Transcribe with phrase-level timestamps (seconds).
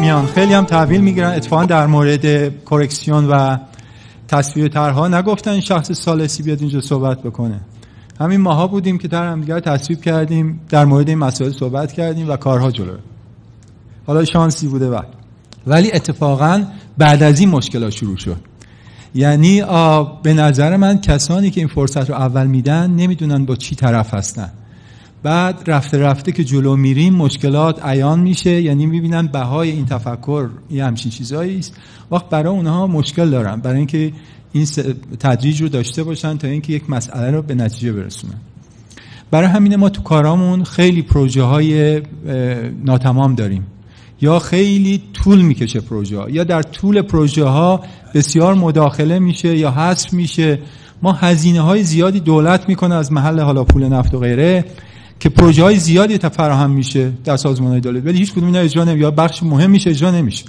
[0.01, 1.31] میان خیلی هم تحویل می‌گیرن.
[1.31, 3.57] اتفاقا در مورد کرکسیون و
[4.29, 5.61] تصویر طرحها نگفتن.
[5.61, 7.61] شخص سالسی بیاد اینجا صحبت بکنه.
[8.21, 12.37] همین ماها بودیم که در همدیگر تصویب کردیم در مورد این مسائل صحبت کردیم و
[12.37, 12.97] کارها جلو
[14.07, 15.09] حالا شانسی بوده بعد
[15.67, 16.65] ولی اتفاقا
[16.99, 18.37] بعد از این مشکلات شروع شد.
[19.15, 19.63] یعنی
[20.23, 24.51] به نظر من کسانی که این فرصت رو اول میدن نمی‌دونن با چی طرف هستن.
[25.23, 30.85] بعد رفته رفته که جلو میریم مشکلات عیان میشه یعنی می‌بینن بهای این تفکر یه
[30.85, 31.77] همچین چیزایی است.
[32.11, 34.13] وقت برای اونها مشکل دارن برای اینکه
[34.53, 34.67] این
[35.21, 38.35] تدریج رو داشته باشن تا اینکه یک مسئله رو به نتیجه برسونن.
[39.31, 42.03] برای همین ما تو کارامون خیلی پروژه های
[42.85, 43.67] ناتمام داریم.
[44.21, 47.81] یا خیلی طول می‌کشه پروژه یا در طول پروژه ها
[48.15, 50.59] بسیار مداخله میشه یا حذف میشه.
[51.03, 54.65] ما هزینه های زیادی دولت می‌کنه از محل حالا پول نفت و غیره
[55.21, 58.07] که پروژه های زیادی فراهم میشه در سازمان های دولت.
[58.07, 60.45] ولی هیچ کدوم اینا اجرا نمیشه یا بخش مهم میشه اجرا نمیشه.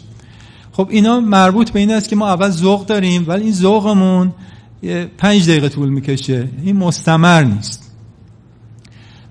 [0.78, 4.34] خب اینا مربوط به این است که ما اول ذوق داریم ولی این ذوقمون
[5.18, 6.50] پنج دقیقه طول می‌کشه.
[6.64, 7.92] این مستمر نیست.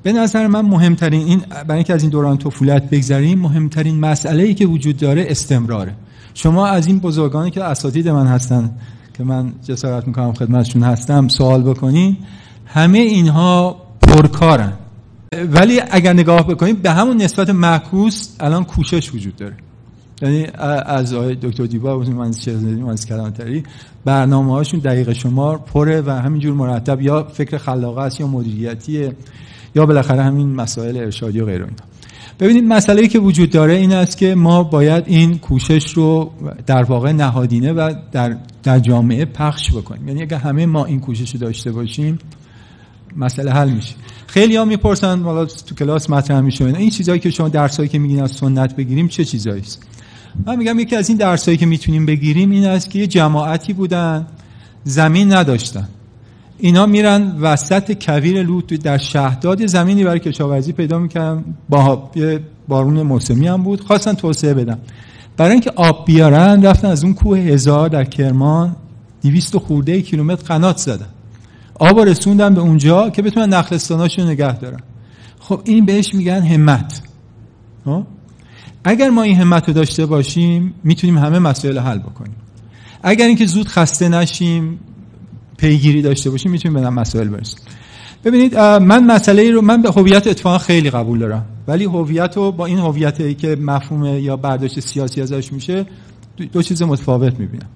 [0.02, 4.54] به نظر من مهمترین این برای اینکه از این دوران طفولت بگذریم مهمترین مسئله ای
[4.54, 5.94] که وجود داره استمراره.
[6.34, 8.70] شما از این بزرگانی که اساتید من هستن
[9.14, 12.16] که من جسارت می‌کنم خدمتشون هستم سوال بکنین
[12.66, 14.72] همه اینها پرکارن.
[15.52, 19.54] ولی اگر نگاه بکنیم به همون نسبت معکوس الان کوشش وجود داره.
[20.22, 20.46] یعنی
[20.86, 23.62] از دکتر دیبا و من از کلانتری
[24.04, 29.12] برنامه هاشون دقیق شمار پره و همینجور مرتب یا فکر خلاقه است یا مدیریتیه
[29.74, 31.76] یا بالاخره همین مسائل ارشادی و غیره اینا.
[32.40, 36.32] ببینید مسئله که وجود داره این است که ما باید این کوشش رو
[36.66, 40.08] در واقع نهادینه و در, در جامعه پخش بکنیم.
[40.08, 42.18] یعنی اگر همه ما این کوشش رو داشته باشیم
[43.16, 43.94] مسئله حل میشه.
[44.26, 48.22] خیلی ها می‌پرسن حالا تو کلاس مطرح میشه این چیزایی که شما درسایی که میگین
[48.22, 49.86] از سنت بگیریم چه چیزایی است
[50.46, 54.26] من میگم یکی از این درسایی که می‌تونیم بگیریم این است که یه جماعتی بودن
[54.84, 55.88] زمین نداشتن.
[56.58, 61.44] اینا میرن وسط کویر لوت در شهداد زمینی برای کشاورزی پیدا می‌کنن.
[61.68, 64.78] با یه بارون موسمی هم بود خواستن توسعه بدن.
[65.36, 68.76] برای اینکه آب بیارن رفتن از اون کوه هزار در کرمان
[69.22, 71.06] 200 خورده کیلومتر قنات زدن.
[71.74, 74.80] آب رسوندن به اونجا که بتونن نخلستاناشو نگه دارن.
[75.40, 77.02] خب این بهش میگن همت.
[77.84, 78.02] خب؟
[78.88, 82.36] اگر ما این همت رو داشته باشیم می‌تونیم همه مسائل حل بکنیم.
[83.02, 84.78] اگر اینکه زود خسته نشیم
[85.56, 87.58] پیگیری داشته باشیم می‌تونیم به مسائل برسیم.
[88.24, 91.46] ببینید من مسئله رو من به هویت اتفاقا خیلی قبول دارم.
[91.68, 95.86] ولی هویت رو با این هویتی که مفهوم یا برداشت سیاسی ازش میشه
[96.52, 97.68] دو چیز متفاوت می‌بینم.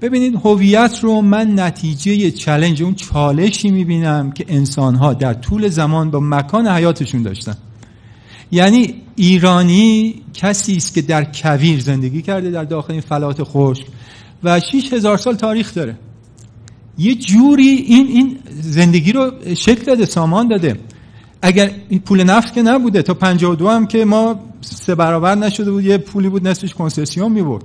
[0.00, 6.10] ببینید هویت رو من نتیجه چلنج اون چالشی می‌بینم که انسان ها در طول زمان
[6.10, 7.56] با مکان حیاتشون داشتن.
[8.52, 13.86] یعنی ایرانی کسی است که در کویر زندگی کرده در داخل این فلات خشک.
[14.44, 15.96] و 6000 سال تاریخ داره.
[16.98, 20.76] یه جوری این این زندگی رو شکل داده سامان داده.
[21.42, 25.84] اگر این پول نفت که نبوده تا 52 هم که ما سه برابر نشده بود
[25.84, 27.64] یه پولی بود نصفش کنسسیون می‌برد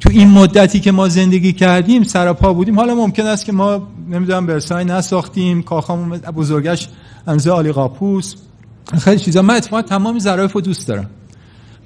[0.00, 2.78] تو این مدتی که ما زندگی کردیم سراپا بودیم.
[2.78, 6.88] حالا ممکن است که ما نمی‌دونم برسای نساختیم کاخامون بزرگش
[7.26, 8.34] انزه آلی قاپوس
[8.98, 9.42] خیلی چیزا.
[9.42, 11.10] من اتفاقا تمام ظرایف رو دوست دارم.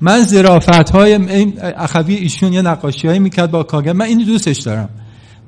[0.00, 1.18] من ظرافت های
[1.76, 4.88] اخوی ایشون یه نقاشی هایی می‌کرد با کاغذ من اینو دوستش دارم.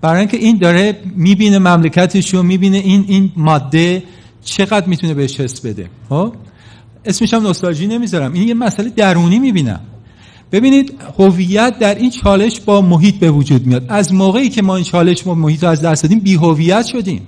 [0.01, 4.03] برای اینکه این داره می‌بینه مملکتش رو می‌بینه این این ماده
[4.45, 5.91] چقدر می‌تونه بهش حس بده.
[6.11, 6.35] ها خب؟
[7.05, 8.33] اسمش هم نوستالژی نمی‌ذارم.
[8.33, 9.81] این یه مسئله درونی می‌بینم.
[10.53, 13.85] ببینید هویت در این چالش با محیط به وجود میاد.
[13.89, 17.27] از موقعی که ما این چالش با محیط رو از دست دادیم بی هویت شدیم.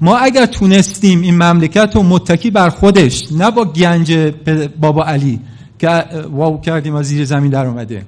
[0.00, 4.32] ما اگر تونستیم این مملکت رو متکی بر خودش نه با گنج
[4.80, 5.40] بابا علی
[5.78, 8.04] که واو کردیم از زیر زمین در اومده.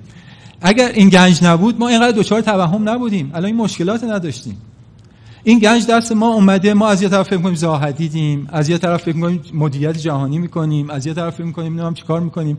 [0.63, 3.31] اگر این گنج نبود ما اینقدر دچار توهم نبودیم.
[3.35, 4.57] الان این مشکلات نداشتیم.
[5.45, 9.03] این گنج دست ما اومده ما از یه طرف فکر می‌کنیم زاهدیدیم از یه طرف
[9.03, 12.59] فکر می‌کنیم مدیریت جهانی می‌کنیم از یه طرف فکر می‌کنیم نمی‌دونم چیکار می‌کنیم.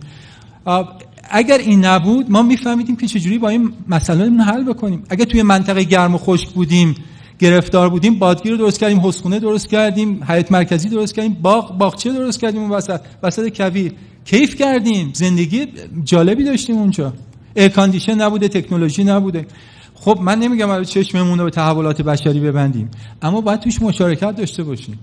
[1.29, 5.03] اگر این نبود ما میفهمیدیم که چجوری با این مسئله حل بکنیم.
[5.09, 6.95] اگر توی منطقه گرم و خشک بودیم
[7.43, 12.13] گرفتار بودیم بادگیر رو درست کردیم حسخونه درست کردیم حیات مرکزی درست کردیم باغ باغچه
[12.13, 13.93] درست کردیم اون وسط وسط کویر.
[14.25, 15.67] کیف کردیم زندگی
[16.03, 17.13] جالبی داشتیم اونجا.
[17.55, 19.47] air condition نبوده تکنولوژی نبوده.
[19.95, 22.91] خب من نمیگم چشممون رو به تحولات بشری ببندیم
[23.21, 24.99] اما باید توش مشارکت داشته باشیم.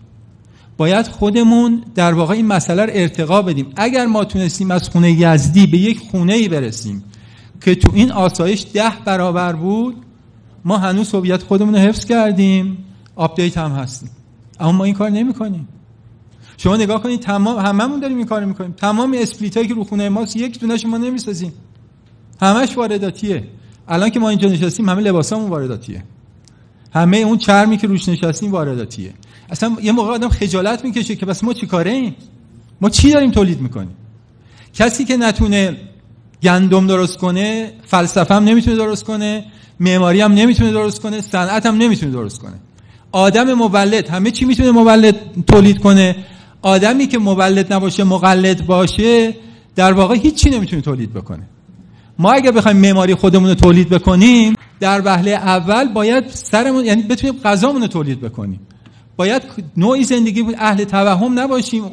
[0.77, 3.67] باید خودمون در واقع این مسئله رو ارتقا بدیم.
[3.77, 7.05] اگر ما تونستیم از خونه یزدی به یک خونه ای برسیم
[7.61, 9.97] که تو این آسایش ده برابر بود
[10.65, 12.85] ما هنوز هویت خودمون رو حفظ کردیم.
[13.17, 14.11] update هم هستیم.
[14.61, 15.69] اما ما این کار نمی کنیم
[16.57, 18.73] شما نگاه کنید تمام هممون داریم این کار می‌کنیم.
[18.73, 21.53] تمام اسپلیت هایی که رو خونه ماست یک دونش ما نمی‌سازیم.
[22.41, 23.45] همش وارداتیه.
[23.89, 26.05] الان که ما اینجا نشستیم همه لباسامون وارداتیه.
[26.95, 29.13] همه اون چرمی که روش نشستیم وارداتیه.
[29.51, 32.15] اصلا یه موقع آدم خجالت می‌کشه که بس ما چی کاره ایم؟
[32.81, 33.95] ما چی داریم تولید می‌کنیم؟
[34.75, 35.77] کسی که نتونه
[36.43, 39.45] گندم درست کنه فلسفه هم نمی‌تونه درست کنه.
[39.81, 42.55] معماری هم نمی‌تونه درست کنه صنعت هم نمی‌تونه درست کنه.
[43.13, 45.17] آدم مولد همه چی می‌تونه مولد
[45.47, 46.17] تولید کنه.
[46.63, 49.35] آدمی که مولد نباشه مقلد باشه
[49.77, 51.43] در واقع هیچی نمی‌تونه تولید بکنه.
[52.19, 57.41] ما اگر بخوایم معماری خودمون رو تولید بکنیم در وهله اول باید سرمون یعنی بتونیم
[57.45, 58.61] غذامون رو تولید بکنیم.
[59.17, 59.43] باید
[59.77, 61.85] نوعی زندگی بود اهل توهم نباشیم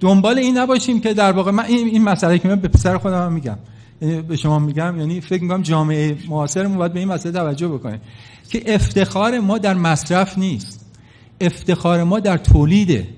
[0.00, 3.56] دنبال این نباشیم که در واقع من این مسئله که من به پسر خودم میگم.
[4.02, 8.00] یعنی به شما میگم یعنی فکر می‌کنم جامعه معاصرمون باید به این مسئله توجه بکنه
[8.48, 10.86] که افتخار ما در مصرف نیست.
[11.40, 13.08] افتخار ما در تولیده.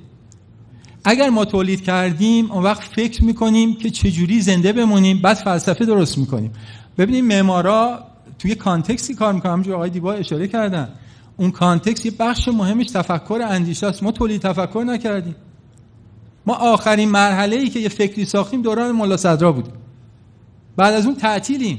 [1.04, 6.18] اگر ما تولید کردیم اون وقت فکر می‌کنیم که چجوری زنده بمونیم بعد فلسفه درست
[6.18, 6.52] می‌کنیم.
[6.98, 7.98] ببینیم معمارا
[8.38, 9.52] توی context ی کار می‌کنن.
[9.52, 10.88] همونجور آقای دیبا اشاره کردن.
[11.36, 14.02] اون context یه بخش مهمش تفکر اندیشه است.
[14.02, 15.36] ما تولید تفکر نکردیم.
[16.46, 19.68] ما آخرین مرحله ای که یه فکری ساختیم دوران ملا صدرا بود
[20.76, 21.78] بعد از اون تعطیلیم.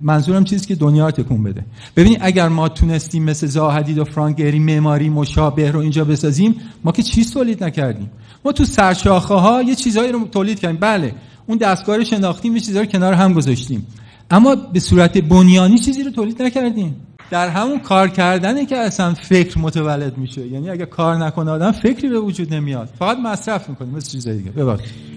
[0.00, 1.64] منظورم چیزی که دنیا تکون بده.
[1.96, 6.54] ببینید اگر ما تونستیم مثل زاهدید و فرانک معماری مشابه رو اینجا بسازیم
[6.84, 8.10] ما که چیز تولید نکردیم؟
[8.44, 10.80] ما تو سرشاخه ها یه چیزهایی رو تولید کردیم.
[10.80, 11.14] بله
[11.46, 13.86] اون دستگاه رو شناختیم یه رو کنار هم گذاشتیم.
[14.30, 16.96] اما به صورت بنیانی چیزی رو تولید نکردیم.
[17.32, 20.46] در همون کار کردنه که اصلا فکر متولد میشه.
[20.46, 22.88] یعنی اگر کار نکنه آدم فکری به وجود نمیاد.
[22.98, 24.50] فقط مصرف می‌کنه مثل چیزای دیگه.
[24.50, 25.11] ببخشید.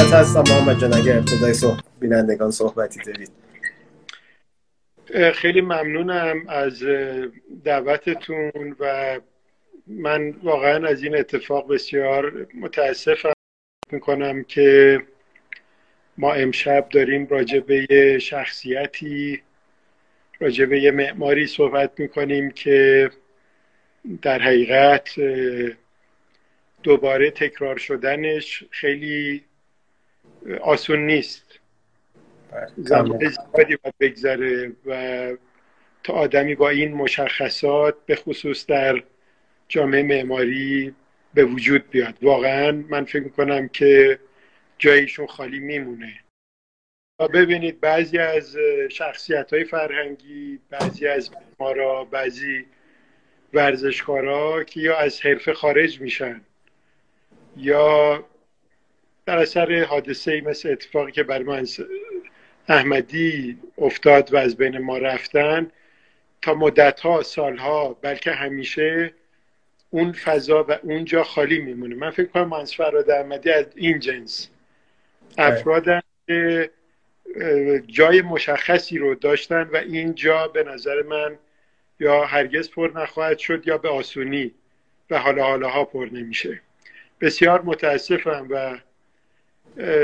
[0.00, 0.42] خدمت هستم.
[0.48, 3.30] محمد جان اگر ابتدای صحبت بینندگان صحبتی دارید.
[5.34, 6.82] خیلی ممنونم از
[7.64, 9.20] دعوتتون و
[9.86, 13.32] من واقعا از این اتفاق بسیار متاسفم.
[13.92, 15.00] می‌کنم که
[16.18, 19.42] ما امشب داریم راجع به شخصیتی
[20.40, 23.10] راجع به یه معماری صحبت می‌کنیم که
[24.22, 25.08] در حقیقت
[26.82, 29.44] دوباره تکرار شدنش خیلی
[30.60, 31.58] آسون نیست.
[32.52, 35.32] بله، زمان زیادی باید بگذره و
[36.02, 39.02] تا آدمی با این مشخصات به خصوص در
[39.68, 40.94] جامعه معماری
[41.34, 42.14] به وجود بیاد.
[42.22, 44.18] واقعا من فکر می‌کنم که
[44.78, 46.20] جایشون خالی میمونه.
[47.34, 48.56] ببینید بعضی از
[48.90, 52.66] شخصیت های فرهنگی بعضی از را بعضی
[53.52, 56.40] ورزشکارا که یا از حرفه خارج میشن
[57.56, 58.24] یا
[59.26, 61.66] در اثر حادثه مثل اتفاقی که بر من
[62.68, 65.70] احمدی افتاد و از بین ما رفتن
[66.42, 69.12] تا مدت ها سال ها بلکه همیشه
[69.90, 71.94] اون فضا و اونجا خالی میمونه.
[71.94, 74.48] من فکر کنم منصف فراد احمدی از این جنس
[75.38, 75.84] افراد
[76.26, 76.70] که
[77.86, 81.38] جای مشخصی رو داشتن و این جا به نظر من
[82.00, 84.54] یا هرگز پر نخواهد شد یا به آسونی
[85.10, 86.60] و حالا حالا ها پر نمیشه.
[87.20, 88.78] بسیار متاسفم و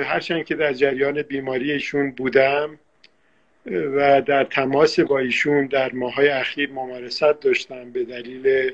[0.05, 2.79] هرچند که در جریان بیماری ایشون بودم
[3.67, 8.73] و در تماس با ایشون در ماهای اخیر ممارست داشتم به دلیل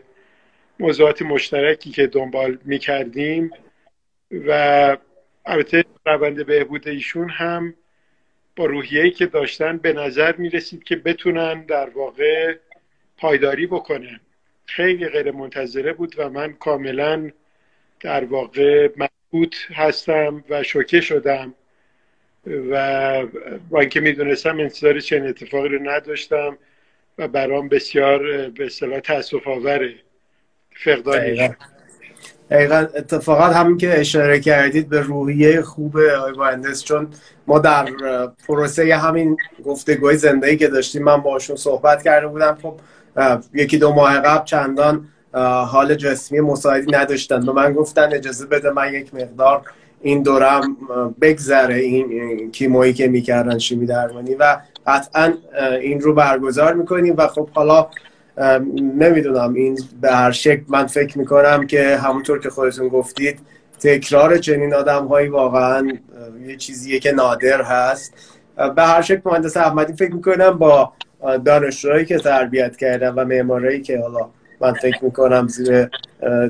[0.81, 3.51] موضوعات مشترکی که دنبال می کردیم
[4.47, 4.97] و
[5.47, 7.75] البته روند بهبود ایشون هم
[8.57, 12.55] با روحیه‌ای که داشتن به نظر می رسید که بتونن در واقع
[13.17, 14.21] پایداری بکنن.
[14.67, 17.31] خیلی غیر منتظره بود و من کاملا
[18.01, 18.89] در واقع
[19.33, 21.55] مبهوت هستم و شوکه شدم
[22.71, 23.27] و
[23.71, 26.59] با اینکه می‌دونستم انتظار چنین اتفاقی رو نداشتم
[27.19, 29.95] و برام بسیار به اصطلاح تاسف آوره
[30.85, 31.51] فقدانش
[32.51, 32.77] دقیقا.
[32.77, 37.09] اتفاقات همین که اشاره کردید به روحیه خوب آقای مهندس چون
[37.47, 37.89] ما در
[38.49, 42.59] پروسه همین گفتگوی زندگی که داشتیم من باشون صحبت کرده بودم.
[42.63, 42.81] خب
[43.55, 45.09] یکی دو ماه قبل چندان
[45.41, 47.49] حال جسمی مساعدی نداشتن.
[47.49, 49.63] و من گفتن اجازه بده من یک مقدار
[50.01, 50.77] این دورم
[51.21, 55.35] بگذره این کیمویی که می‌کردن شیمی درمانی و قطعا
[55.81, 57.87] این رو برگزار می‌کنیم و خب حالا
[58.77, 63.39] نمی‌دونم این به هر شکل من فکر می‌کنم که همونطور که خودتون گفتید
[63.81, 65.89] تکرار چنین آدم هایی واقعا
[66.47, 68.15] یه چیزیه که نادر هست.
[68.77, 70.93] به هر شکل مهندس احمدی فکر می‌کنم با
[71.45, 74.31] دانشجوهایی که تربیت کردن و معمارایی که حالا
[74.63, 75.89] من فکر می‌کنم زیر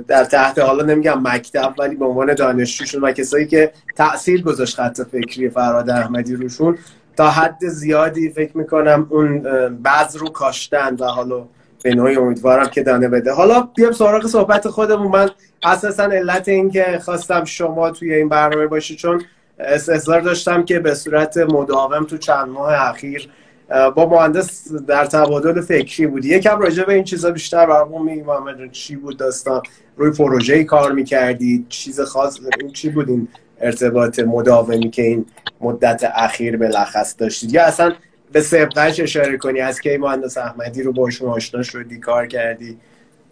[0.08, 5.00] در تحت حالا نمیگم مکتب ولی به عنوان دانشجوشون و کسایی که تاثیر گذاشت خط
[5.00, 6.78] فکری فراد احمدی روشون
[7.16, 9.38] تا حد زیادی فکر می‌کنم اون
[9.82, 11.44] بعض رو کاشتن و حالا
[11.82, 13.32] به نوعی امیدوارم که دانه بده.
[13.32, 15.12] حالا بیام سراغ صحبت خودمون.
[15.12, 15.30] من
[15.62, 19.24] اساسا علت این که خواستم شما توی این برنامه باشی چون
[19.58, 23.28] استحضار داشتم که به صورت مداوم تو چند ماه اخیر
[23.72, 28.72] با مهندس در تبادل فکری بودی یکم راجع به این چیزا بیشتر برامون میگی محمد
[28.72, 29.62] چی بود داستان؟
[29.96, 33.28] روی پروژه کار می‌کردی؟ چیز خاص این چی بود این
[33.60, 35.26] ارتباط مداومی که این
[35.60, 37.92] مدت اخیر بلخص داشتید؟ یا اصلا
[38.32, 42.78] به سبقش اشاره کنی از کی مهندس احمدی رو باشون آشنا شدی کار کردی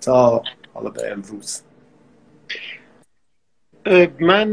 [0.01, 0.43] تا
[0.75, 1.63] حالا به امروز؟
[4.21, 4.53] من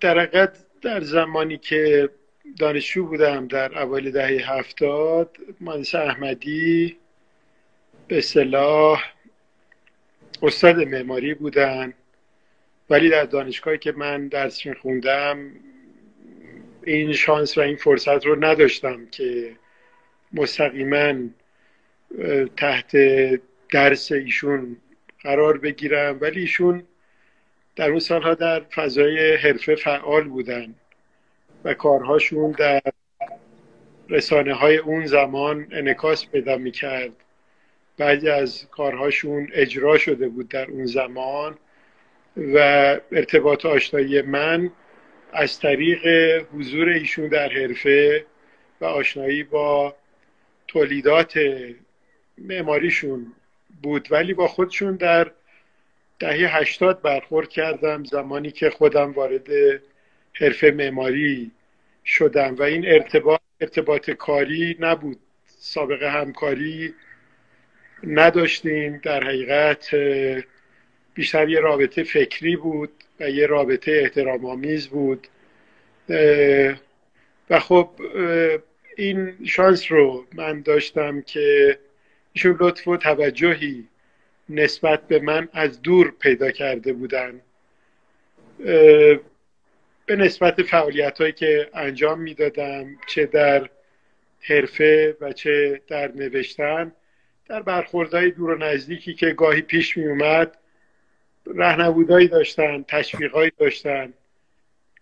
[0.00, 0.48] در
[0.82, 2.10] در زمانی که
[2.60, 5.36] دانشجو بودم در اوایل دهه هفتاد.
[5.60, 6.96] مهندس احمدی
[8.08, 9.04] به صلاح
[10.42, 11.94] استاد معماری بودن.
[12.90, 15.50] ولی در دانشگاهی که من درس خوندم
[16.86, 19.56] این شانس و این فرصت رو نداشتم که
[20.32, 21.14] مستقیما
[22.56, 22.96] تحت
[23.72, 24.76] درس ایشون
[25.22, 26.18] قرار بگیرم.
[26.20, 26.82] ولی ایشون
[27.76, 30.74] در اون سالها در فضای حرفه فعال بودن.
[31.64, 32.80] و کارهاشون در
[34.08, 37.12] رسانه های اون زمان انکاس پیدا می‌کرد.
[37.98, 41.58] بعضی از کارهاشون اجرا شده بود در اون زمان
[42.36, 42.58] و
[43.12, 44.70] ارتباط آشنایی من
[45.32, 46.06] از طریق
[46.54, 48.24] حضور ایشون در حرفه
[48.80, 49.94] و آشنایی با
[50.68, 51.38] تولیدات
[52.38, 53.32] معماریشون
[53.82, 54.08] بود.
[54.10, 55.30] ولی با خودشون در
[56.18, 59.48] دهه هشتاد برخورد کردم زمانی که خودم وارد
[60.32, 61.50] حرفه معماری
[62.04, 65.18] شدم و این ارتباط ارتباط کاری نبود.
[65.46, 66.94] سابقه همکاری
[68.04, 69.00] نداشتیم.
[69.02, 69.94] در حقیقت
[71.14, 75.26] بیشتر یه رابطه فکری بود و یه رابطه احترام آمیز بود
[77.50, 77.90] و خب
[78.96, 81.78] این شانس رو من داشتم که
[82.32, 83.84] ایشون لطف و توجهی
[84.48, 87.40] نسبت به من از دور پیدا کرده بودن.
[90.10, 93.70] به نسبت فعالیت هایی که انجام می‌دادم چه در
[94.40, 96.92] حرفه و چه در نوشتن
[97.48, 100.58] در برخوردهای دور و نزدیکی که گاهی پیش می اومد
[101.46, 104.12] رهنمودهایی داشتن تشویقهایی داشتن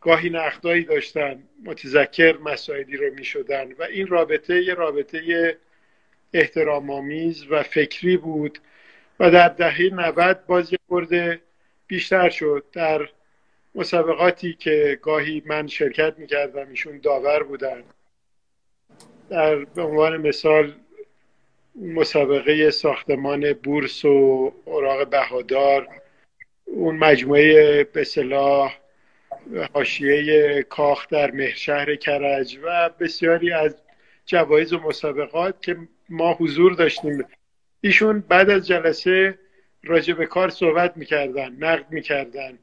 [0.00, 5.56] گاهی نقدایی داشتن متذکر مسائلی رو می شدن و این رابطه یه رابطه
[6.32, 8.58] احترام آمیز و فکری بود
[9.20, 11.40] و در دهه 90 باز یه برده
[11.86, 12.64] بیشتر شد.
[12.72, 13.08] در
[13.78, 17.82] مسابقاتی که گاهی من شرکت می‌کردم ایشون داور بودن.
[19.30, 20.72] در به عنوان مثال
[21.76, 25.88] مسابقه ساختمان بورس و اوراق بهادار
[26.64, 28.78] اون مجموعه به صلاح
[29.72, 33.76] حاشیه کاخ در مهرشهر کرج و بسیاری از
[34.26, 35.76] جوایز و مسابقات که
[36.08, 37.24] ما حضور داشتیم.
[37.80, 39.38] ایشون بعد از جلسه
[39.84, 42.58] راجع به کار صحبت می‌کردن نقد می‌کردن.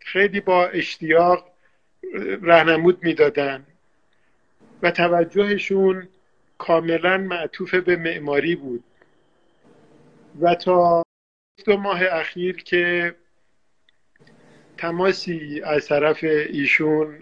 [0.00, 1.50] خیلی با اشتیاق
[2.42, 3.66] رهنمود می‌دادن
[4.82, 6.08] و توجهشون
[6.58, 8.84] کاملا معطوف به معماری بود.
[10.40, 11.02] و تا
[11.64, 13.14] دو ماه اخیر که
[14.78, 17.18] تماسی از طرف ایشون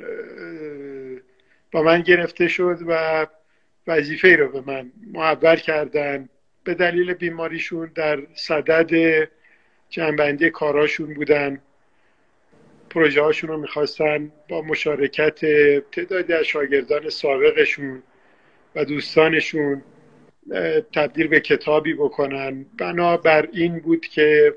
[1.72, 3.26] با من گرفته شد و
[3.86, 6.28] وظیفه رو به من محول کردن.
[6.64, 9.28] به دلیل بیماریشون در صدد
[9.88, 11.60] جنبندی کاراشون بودن.
[12.90, 15.40] پروژه هاشون رو می‌خواستن با مشارکت
[15.92, 18.02] تعدادی از شاگردان سابقشون
[18.74, 19.82] و دوستانشون
[20.94, 22.66] تبدیل به کتابی بکنن.
[22.78, 24.54] بنابر این بود که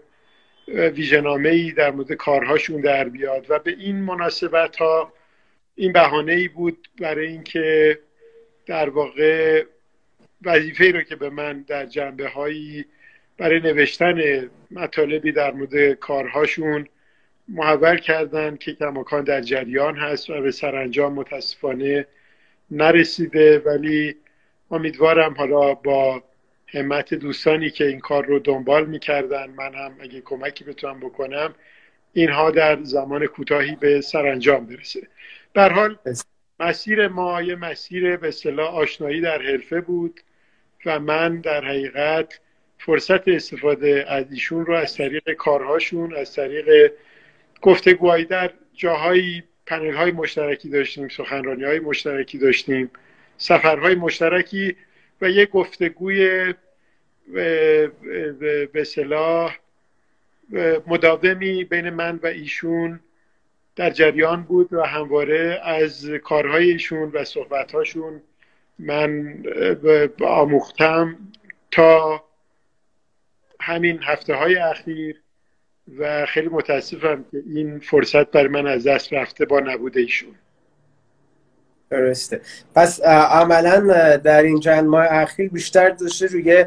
[0.67, 5.13] ویژنامه ای در مورد کارهاشون در بیاد و به این مناسبت ها
[5.75, 8.00] این بهانه ای بود برای اینکه
[8.65, 9.63] در واقع
[10.41, 12.85] وظیفه رو که به من در جنبه هایی
[13.38, 16.88] برای نوشتن مطالبی در مورد کارهاشون
[17.48, 22.07] محول کردن که کماکان در جریان هست و به سرانجام متاسفانه
[22.71, 23.60] نرسیده.
[23.60, 24.15] ولی
[24.71, 26.24] امیدوارم حالا با
[26.67, 31.55] همت دوستانی که این کار رو دنبال می‌کردن من هم اگه کمکی بتونم بکنم
[32.13, 35.07] اینها در زمان کوتاهی به سرانجام برسه.
[35.53, 35.98] در حال
[36.60, 40.19] مسیر ما یه مسیر به اصطلاح آشنایی در حرفه بود
[40.86, 42.39] و من در حقیقت
[42.77, 46.91] فرصت استفاده از ایشون رو از طریق کارهاشون از طریق
[47.61, 52.91] گفتگوهایی در جاهایی پنل های مشترکی داشتیم سخنرانی های مشترکی داشتیم
[53.37, 54.75] سفرهای مشترکی
[55.21, 56.53] و یک گفتگوی
[58.73, 59.57] به صلاح
[60.87, 62.99] مداومی بین من و ایشون
[63.75, 68.21] در جریان بود و همواره از کارهای ایشون و صحبتهاشون
[68.79, 69.43] من
[70.21, 71.17] آموختم
[71.71, 72.24] تا
[73.59, 75.21] همین هفته های اخیر.
[76.00, 80.35] و خیلی متاسفم که این فرصت برای من از دست رفته با نبود ایشون.
[81.89, 82.41] درسته.
[82.75, 86.65] پس عملا در این چند ماه اخیر بیشتر داشته روی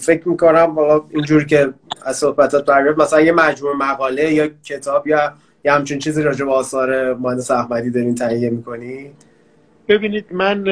[0.00, 0.76] فکر می‌کنم
[1.10, 1.72] اینجور که
[2.04, 6.52] از صحبتات برگرد مثلا یه مجموع مقاله یا کتاب یا یه همچین چیزی راجع به
[6.52, 9.12] آثار مهندس احمدی دارین تهیه می‌کنی
[9.88, 10.64] ببینید من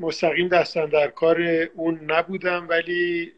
[0.00, 1.38] مستقیم دستن در کار
[1.74, 3.32] اون نبودم ولی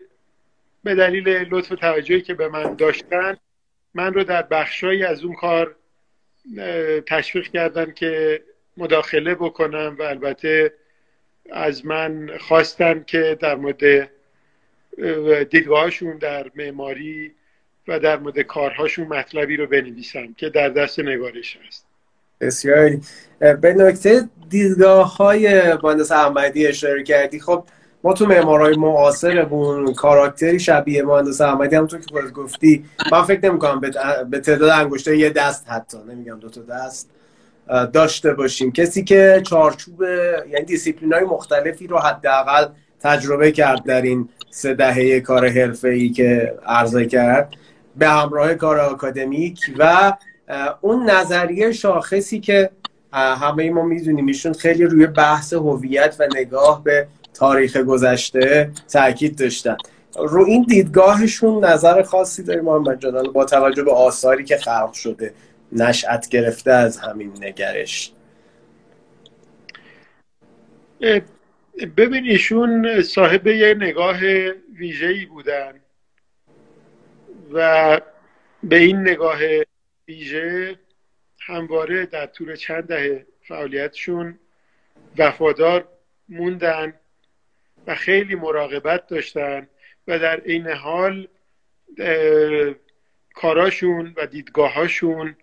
[0.84, 3.36] به دلیل لطف توجهی که به من داشتن
[3.94, 5.76] من رو در بخشایی از اون کار
[7.06, 8.42] تشویق کردن که
[8.76, 10.72] مداخله بکنم و البته
[11.50, 14.10] از من خواستن که در مورد
[15.50, 17.34] دیدگاهشون در معماری
[17.88, 21.86] و در مورد کارهاشون مطلبی رو بنویسم که در دست نگارش هست.
[22.40, 23.00] بسیاری
[23.38, 27.64] به نکته دیدگاه های مهندس احمدی اشاره کردی خب
[28.04, 33.58] ما تو معمارای معاصرمون کاراکتری شبیه مهندس احمدی همونطور که خودت گفتی من فکر نمی
[33.58, 33.80] کنم
[34.30, 37.10] به تعداد انگشته یه دست حتی نمیگم دو تا دست
[37.92, 38.72] داشته باشیم.
[38.72, 40.02] کسی که چارچوب
[40.52, 42.66] یعنی دیسیپلین های مختلفی رو حداقل
[43.00, 47.54] تجربه کرد در این سه دهه کار حرفه ای که عرضه کرد
[47.96, 50.12] به همراه کار آکادمیک و
[50.80, 52.70] اون نظریه شاخصی که
[53.12, 59.76] همه ما می‌دونیم ایشون خیلی روی بحث هویت و نگاه به تاریخ گذشته تاکید داشتن.
[60.16, 65.34] رو این دیدگاهشون نظر خاصی داریم محمد با توجه به آثاری که خلق شده
[65.72, 68.12] نشأت گرفته از همین نگرش.
[71.96, 74.20] ببین ایشون صاحب یه نگاه
[74.74, 75.72] ویژه‌ای بودن
[77.52, 78.00] و
[78.62, 79.38] به این نگاه
[80.08, 80.78] ویژه
[81.40, 84.38] همواره در طول چند دهه فعالیتشون
[85.18, 85.88] وفادار
[86.28, 86.94] موندن.
[87.86, 89.68] و خیلی مراقبت داشتن
[90.08, 91.28] و در این حال
[93.34, 95.36] کاراشون و دیدگاهاشون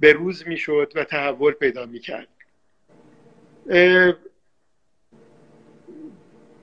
[0.00, 2.28] به روز می‌شد و تحول پیدا می‌کرد.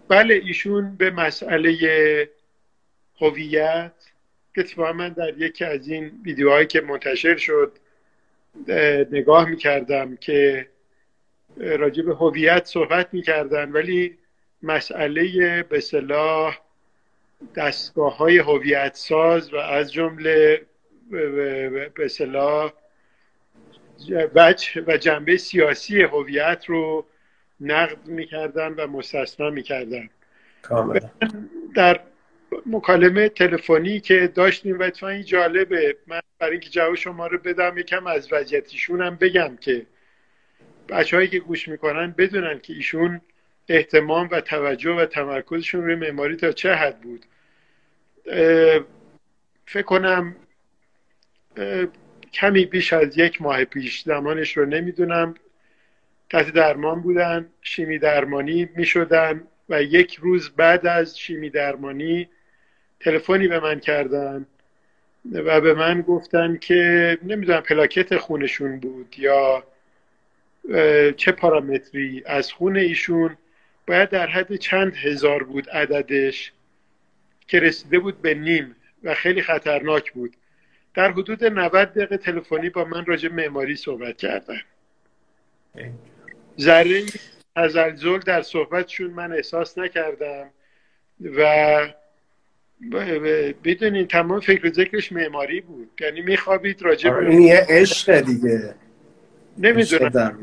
[0.07, 2.29] بله ایشون به مسئله
[3.21, 3.91] هویت
[4.57, 7.71] اتفاقا من در یکی از این ویدیوهایی که منتشر شد
[9.11, 10.67] نگاه می‌کردم که
[11.57, 14.17] راجع به هویت صحبت می‌کردن ولی
[14.63, 16.59] مسئله به صلاح
[17.55, 20.61] دستگاه های هویت ساز و از جمله
[21.95, 22.73] به صلاح
[24.35, 27.05] وجه و جنبه سیاسی هویت رو
[27.61, 30.09] نقد می‌کردن و مستثنا می‌کردن.
[30.61, 31.09] کاملا.
[31.75, 31.99] در
[32.65, 35.97] مکالمه تلفنی که داشتیم و اتفاقا جالبه.
[36.07, 39.85] من برای اینکه جواب شما رو بدم یکم از وضعیتیشون هم بگم که
[40.89, 43.21] بچه که گوش می‌کنن بدونن که ایشون
[43.69, 47.25] احتمام و توجه و تمرکزشون روی معماری تا چه حد بود؟
[49.65, 50.35] فکر کنم
[52.33, 55.35] کمی بیش از یک ماه پیش زمانش رو نمی‌دونم.
[56.29, 62.29] تحت درمان بودن شیمی درمانی می‌شدن و یک روز بعد از شیمی درمانی
[62.99, 64.45] تلفنی به من کردن
[65.33, 69.63] و به من گفتن که نمی‌دونم پلاکت خونشون بود یا
[71.17, 73.37] چه پارامتری از خون ایشون.
[73.87, 76.51] باید در حد چند هزار بود عددش
[77.47, 80.35] که رسیده بود به نیم و خیلی خطرناک بود.
[80.93, 84.61] در حدود 90 دقیقه تلفنی با من راجع معماری صحبت کردن.
[86.59, 87.03] ذره
[87.55, 90.49] تزلزل در صحبتشون من احساس نکردم
[91.21, 91.93] و
[93.63, 95.89] بدونین تمام فکر و ذکرش معماری بود.
[96.01, 98.75] یعنی میخوابید راجع به این یه عشق دیگه.
[99.57, 100.39] نمی‌دونم.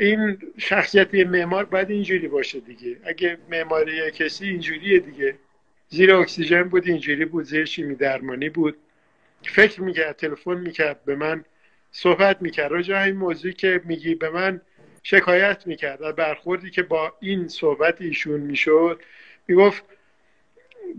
[0.00, 2.96] این شخصیت معمار باید اینجوری باشه دیگه.
[3.04, 5.34] اگه معماری کسی اینجوریه دیگه.
[5.88, 7.44] زیر اکسیژن بود اینجوری بود.
[7.44, 8.76] زیر شیمی درمانی بود.
[9.42, 11.44] فکر می‌کرد تلفن می‌کرد به من.
[11.90, 12.72] صحبت می‌کرد.
[12.72, 14.60] راجع این موضوعی که میگی به من
[15.02, 16.02] شکایت می‌کرد.
[16.02, 19.00] و برخوردی که با این صحبت ایشون می‌شد
[19.48, 19.84] می‌گفت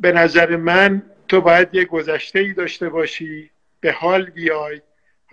[0.02, 3.50] به نظر من تو باید یه گذشته ای داشته باشی.
[3.80, 4.82] به حال بیای.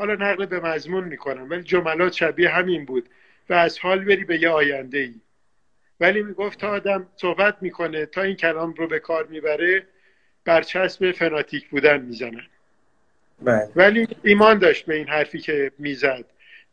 [0.02, 3.08] حالا نقل به مضمون می‌کنم ولی جملات شبیه همین بود
[3.48, 5.14] و از حال بری به یه آینده ای
[6.00, 9.86] ولی می‌گفت تا آدم صحبت می‌کنه تا این کلام رو به کار می‌بره
[10.44, 12.46] برچسب فناتیک بودن می‌زنن
[13.42, 13.68] بله.
[13.76, 16.24] ولی ایمان داشت به این حرفی که می‌زد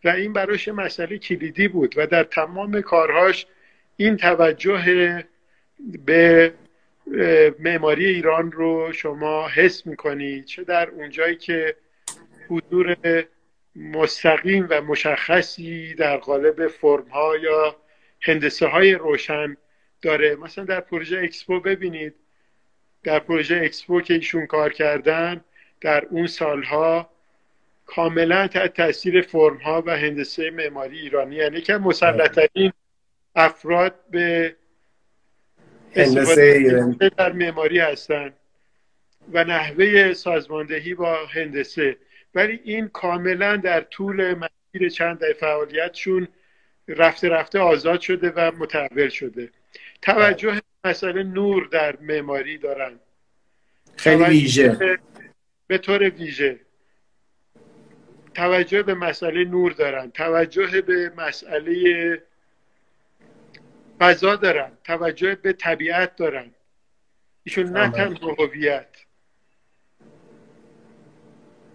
[0.03, 3.45] و این براش مسئله کلیدی بود و در تمام کارهاش
[3.97, 5.23] این توجه
[6.05, 6.53] به
[7.59, 11.75] معماری ایران رو شما حس می‌کنید چه در اونجایی که
[12.49, 12.95] حضور
[13.75, 17.75] مستقیم و مشخصی در قالب فرم ها یا
[18.21, 19.57] هندسه های روشن
[20.01, 20.35] داره.
[20.35, 22.15] مثلا در پروژه اکسپو ببینید.
[23.03, 25.43] در پروژه اکسپو که ایشون کار کردن
[25.81, 27.09] در اون سالها
[27.85, 31.35] کاملا تحت تاثیر فرم ها و هندسه معماری ایرانی.
[31.35, 32.73] یعنی که مسلطترین
[33.35, 34.55] افراد به
[35.95, 38.33] هندسه در معماری هستن
[39.33, 41.97] و نحوه سازماندهی با هندسه.
[42.35, 46.27] ولی این کاملا در طول مسیر چند در فعالیتشون
[46.87, 49.49] رفته رفته آزاد شده و متحول شده.
[50.01, 52.99] توجه مسئله نور در معماری دارن.
[53.97, 54.99] خیلی ویژه.
[55.67, 56.59] به طور ویژه.
[58.33, 60.11] توجه به مسئله نور دارن.
[60.11, 62.23] توجه به مسئله
[63.99, 64.71] فضا دارن.
[64.83, 66.51] توجه به طبیعت دارن.
[67.43, 68.98] ایشون نه تنها هویت.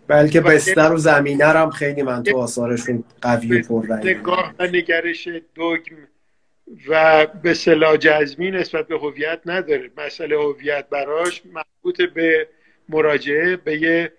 [0.07, 5.97] بلکه بستر و زمینه هم خیلی من تو آثارشون قوی و نگاه و نگرش دوگم
[6.89, 9.91] و به صلاح جزمی نسبت به هویت نداره.
[9.97, 12.49] مسئله هویت براش مربوط به
[12.89, 14.13] مراجعه به یه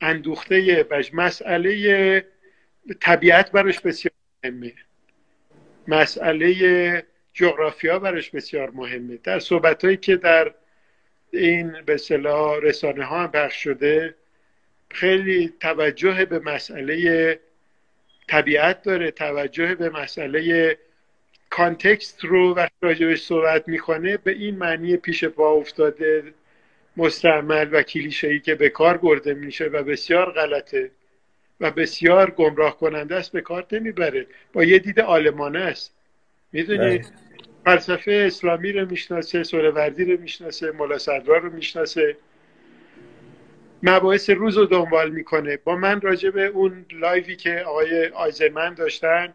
[0.00, 2.24] اندوخته بش مسئله
[3.00, 4.12] طبیعت براش بسیار
[4.44, 4.72] مهمه.
[5.88, 9.18] مسئله جغرافیا براش بسیار مهمه.
[9.24, 10.54] در صحبت هایی که در
[11.30, 14.14] این به صلاح رسانه ها هم پخش شده
[14.90, 17.38] خیلی توجه به مسئله
[18.28, 20.78] طبیعت داره توجه به مسئله
[21.50, 26.34] کانتکست رو وقتی راجبش صحبت می‌کنه به این معنی پیش پا افتاده
[26.96, 30.90] مستعمل و کلیشه‌ای که به کار برده میشه و بسیار غلطه
[31.60, 34.26] و بسیار گمراه کننده است به کار نمی‌بره.
[34.52, 35.94] با یه دید آلمانه است.
[36.52, 37.04] می‌دونی؟ بله.
[37.64, 42.16] فلسفه اسلامی رو می‌شناسه سوروردی رو می‌شناسه مولا صدرا رو می‌شناسه.
[43.82, 45.56] مباحث روز رو دنبال می‌کنه.
[45.56, 49.34] با من راجع به اون لایوی که آقای آیزمن داشتن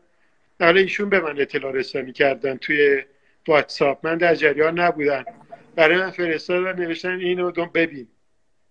[0.60, 3.04] حالا ایشون به من اطلاع رسانی کردن توی
[3.48, 4.06] واتساپ.
[4.06, 5.26] من در جریان نبودم.
[5.76, 8.08] برای من فرستادن نوشتن اینو ببین.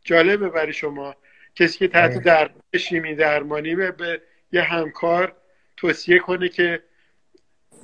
[0.04, 1.14] جالبه برای شما.
[1.54, 4.20] کسی که تحت در شیمی درمانی به
[4.52, 5.36] یه همکار
[5.76, 6.82] توصیه کنه که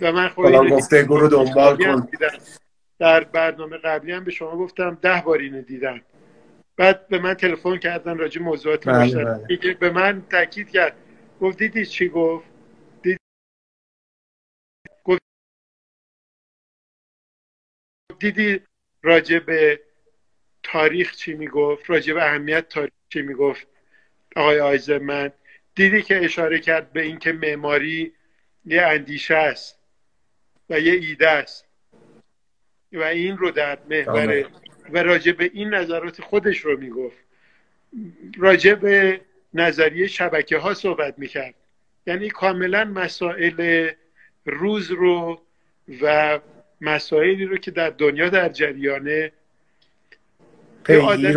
[0.01, 2.09] و من خود گفته رو دنبال کن.
[2.99, 6.01] در برنامه قبلی هم به شما گفتم ده بار اینو دیدم.
[6.81, 9.75] بعد به من تلفن کردن راجع موضوعات بله بله.
[9.75, 10.97] به من تاکید کرد.
[11.41, 12.49] گفت دیدی چی گفت؟
[13.03, 13.19] دیدی؟
[15.05, 15.23] گفت
[18.19, 18.61] دیدی
[19.03, 19.81] راجع به
[20.63, 23.67] تاریخ چی می‌گفت؟ راجع به اهمیت تاریخ چی می‌گفت؟
[24.37, 25.33] آقای من
[25.75, 28.13] دیدی که اشاره کرد به اینکه معماری
[28.65, 29.79] یه اندیشه است
[30.71, 31.67] و یه ایده است
[32.93, 34.45] و این رو در محور
[34.93, 37.17] و راجع به این نظرات خودش رو می‌گفت.
[38.39, 39.21] راجع به
[39.55, 41.55] نظریه شبکه ها صحبت می‌کرد.
[42.07, 43.91] یعنی کاملا مسائل
[44.47, 45.43] روز رو
[46.03, 46.41] و
[46.81, 49.33] مسائلی رو که در دنیا در جریانه
[50.85, 51.35] به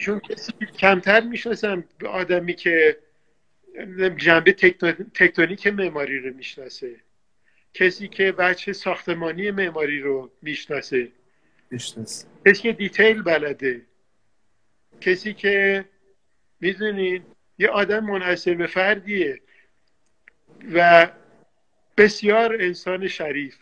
[0.00, 2.96] چون کسی کمتر می‌شناسم به آدمی که
[4.16, 4.52] جنبه
[5.14, 6.96] تکتونیک معماری رو می‌شناسه.
[7.74, 11.08] کسی که بچه ساختمانی معماری رو می‌شناسه.
[12.46, 13.82] کسی که دیتیل بلده.
[15.00, 15.84] کسی که
[16.60, 17.22] می‌دونین
[17.58, 19.40] یه آدم منحصر به فردیه
[20.74, 21.08] و
[21.96, 23.56] بسیار انسان شریف.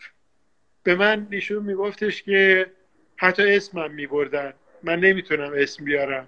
[0.83, 2.71] به من نشون میگفتش که
[3.17, 4.53] حتی اسمم میبردن.
[4.83, 6.27] من نمی‌تونم اسم بیارم.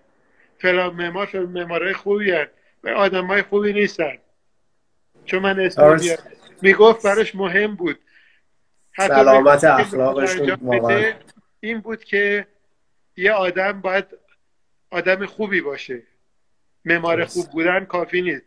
[0.59, 2.51] فلان معمار فلان معمارای خوبی هست
[2.83, 4.17] و آدم های خوبی نیستن.
[5.25, 6.23] چون من اسم بیارم
[6.61, 7.99] می‌گفت براش مهم بود.
[8.91, 10.55] حتی سلامت اخلاقشون
[11.61, 12.47] این بود که
[13.17, 14.05] یه آدم باید
[14.89, 16.01] آدم خوبی باشه.
[16.85, 18.45] معمار خوب بودن کافی نیست.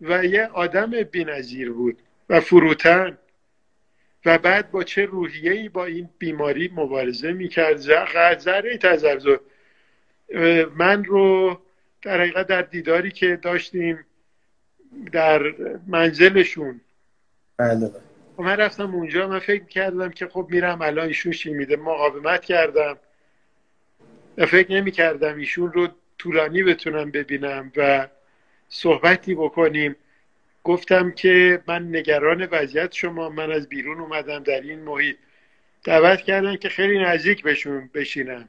[0.00, 1.98] و یه آدم بینظیر بود
[2.28, 3.18] و فروتن.
[4.24, 7.76] و بعد با چه روحیه‌ای با این بیماری مبارزه می‌کرد.
[8.38, 9.36] ذره تزرزو
[10.76, 11.60] من رو
[12.02, 14.06] در حقیقت در دیداری که داشتیم
[15.12, 15.54] در
[15.86, 16.80] منزلشون.
[17.56, 17.90] بله.
[18.38, 22.98] من رفتم اونجا من فکر کردم که خب میرم الان ایشون شی میده؟ مقاومت کردم.
[24.38, 28.08] و فکر نمی کردم ایشون رو طولانی بتونم ببینم و
[28.68, 29.96] صحبتی بکنیم.
[30.64, 35.16] گفتم که من نگران وضعیت شما من از بیرون اومدم در این محیط.
[35.84, 38.48] دعوت کردن که خیلی نزدیک بهشون بشینم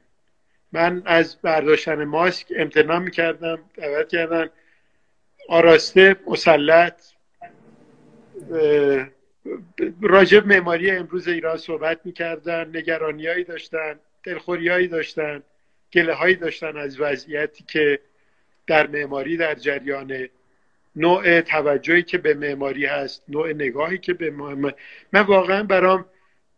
[0.72, 4.50] من از برداشتن ماسک امتنام می‌کردم دعوت کردن.
[5.48, 7.02] آراسته مسلط
[10.02, 15.42] راجب معماری امروز ایران صحبت می‌کردن نگرانیهایی داشتن دلخوریهایی داشتن
[15.92, 18.00] گله هایی داشتن از وضعیتی که
[18.66, 20.28] در معماری در جریان.
[20.96, 24.74] نوع توجهی که به معماری هست نوع نگاهی که به معماری.
[25.12, 26.04] من واقعا برام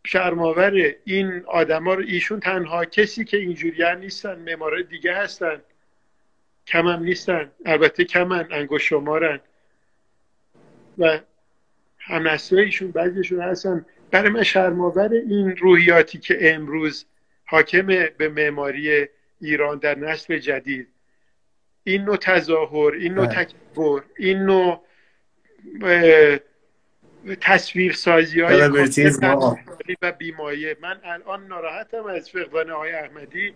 [0.05, 5.61] شرماور این آدما رو ایشون تنها کسی که اینجوری نیستن معمارای دیگه هستن.
[6.67, 7.51] کم هم نیستن.
[7.65, 9.39] البته کمن انگوش شمارن.
[10.97, 11.19] و
[12.09, 13.85] هم ایشون بعضیشون هستن.
[14.11, 17.05] برای من شرماور این روحیاتی که امروز
[17.45, 19.07] حاکم به معماری
[19.41, 20.87] ایران در نسل جدید.
[21.83, 23.43] این نوع تظاهر این نوع بله.
[23.43, 24.83] تکبر این نوع
[27.41, 28.61] تصویر سازی های
[30.01, 30.77] و بیمایه.
[30.81, 33.53] من الان ناراحتم از فقدان آقای احمدی.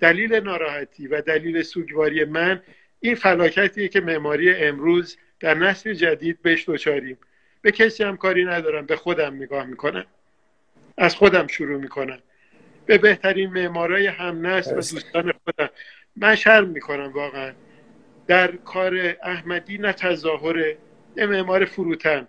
[0.00, 2.62] دلیل ناراحتی و دلیل سوگواری من
[3.00, 7.18] این فلاکتیه که معماری امروز در نسل جدید بهش دچاریم.
[7.64, 10.06] به کسی هم کاری ندارم به خودم نگاه می‌کنم
[10.98, 12.18] از خودم شروع می‌کنم.
[12.86, 15.70] به بهترین معمارای هم نسل و دوستان خودم.
[16.16, 17.52] من شرم می‌کنم واقعا.
[18.26, 20.78] در کار احمدی نه تظاهره
[21.16, 22.28] یه معمار فروتن.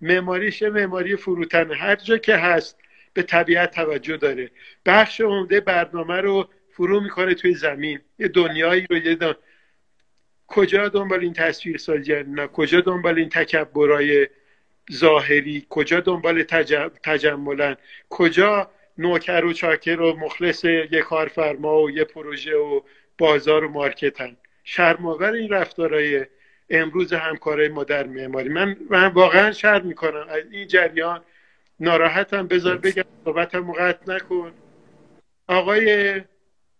[0.00, 1.72] معماریش معماری فروتن.
[1.72, 2.78] هر جا که هست
[3.12, 4.50] به طبیعت توجه داره.
[4.86, 8.00] بخش عمده برنامه رو فرو می‌کنه توی زمین.
[8.18, 9.34] یه دنیایی رو یه دن...
[10.46, 14.28] کجا دنبال این تصویر سازی؟ نه کجا دنبال این تکبرای
[14.92, 16.90] ظاهری کجا دنبال تجم...
[17.02, 17.76] تجملن؟
[18.10, 22.80] کجا نوکر و چاکر و مخلص یه کارفرما و یه پروژه و
[23.18, 26.26] بازار و مارکتن؟ شرماور این رفتارهای
[26.70, 28.48] امروز همکارای ما در معماری.
[28.48, 30.26] من من واقعا شرم می‌کنم.
[30.28, 31.20] از این جریان
[31.80, 32.46] ناراحتم.
[32.46, 34.52] بذار بگم صحبتم قطع نکن.
[35.48, 36.20] آقای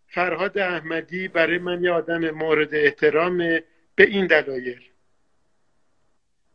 [0.06, 3.38] فرهاد احمدی برای من یه آدم مورد احترام
[3.94, 4.80] به این دلایل.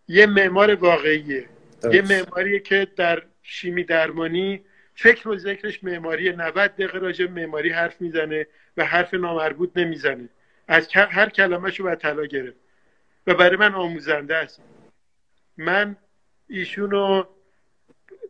[0.07, 1.45] یه معمار واقعیه.
[1.91, 4.65] یه معماری که در شیمی درمانی
[4.95, 10.29] فکر و ذکرش معماری 90 دقیقه راجع معماری حرف می‌زنه و حرف نامربوط نمی‌زنه.
[10.67, 12.57] از هر کلمهشو باید طلا گرفت.
[13.27, 14.61] و برای من آموزنده است.
[15.57, 15.95] من
[16.49, 17.23] ایشونو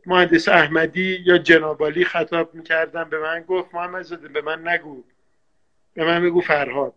[0.06, 3.10] مهندس احمدی یا جنابالی خطاب می‌کردم.
[3.10, 5.04] به من گفت محمد زاده به من نگو.
[5.94, 6.94] به من بگو فرهاد.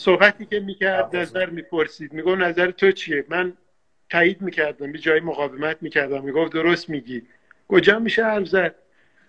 [0.00, 2.12] صحبتی که می‌کرد نظر می‌پرسید.
[2.12, 3.52] میگو نظر تو چیه؟ من
[4.10, 6.24] تایید می‌کردم به جای مقاومت می‌کردم.
[6.24, 7.22] می‌گفت درست میگی.
[7.68, 8.74] کجا میشه حرف زد؟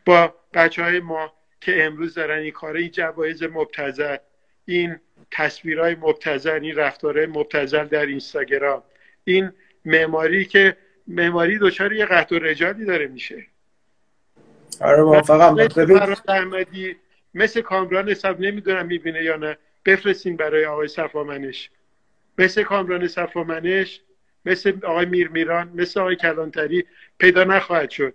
[0.06, 4.18] با بچه های ما که امروز دارن این کار این جوایز مبتزل
[4.66, 5.00] این
[5.32, 8.84] تصویرهای مبتزل این رفتارهای مبتزل در اینستاگرام
[9.24, 9.52] این
[9.86, 13.46] معماری که معماری دچار یه قطع و رجالی داره میشه.
[14.82, 15.68] آره موافقم.
[17.34, 19.58] مثل کامران حساب نمی‌دونم می‌بینه یا نه.
[19.86, 21.70] بفرستین برای آقای صفامنش.
[22.38, 24.02] مثل کامران صفامنش
[24.46, 26.86] مثل آقای میرمیران مثل آقای کلانتری
[27.18, 28.14] پیدا نخواهد شد.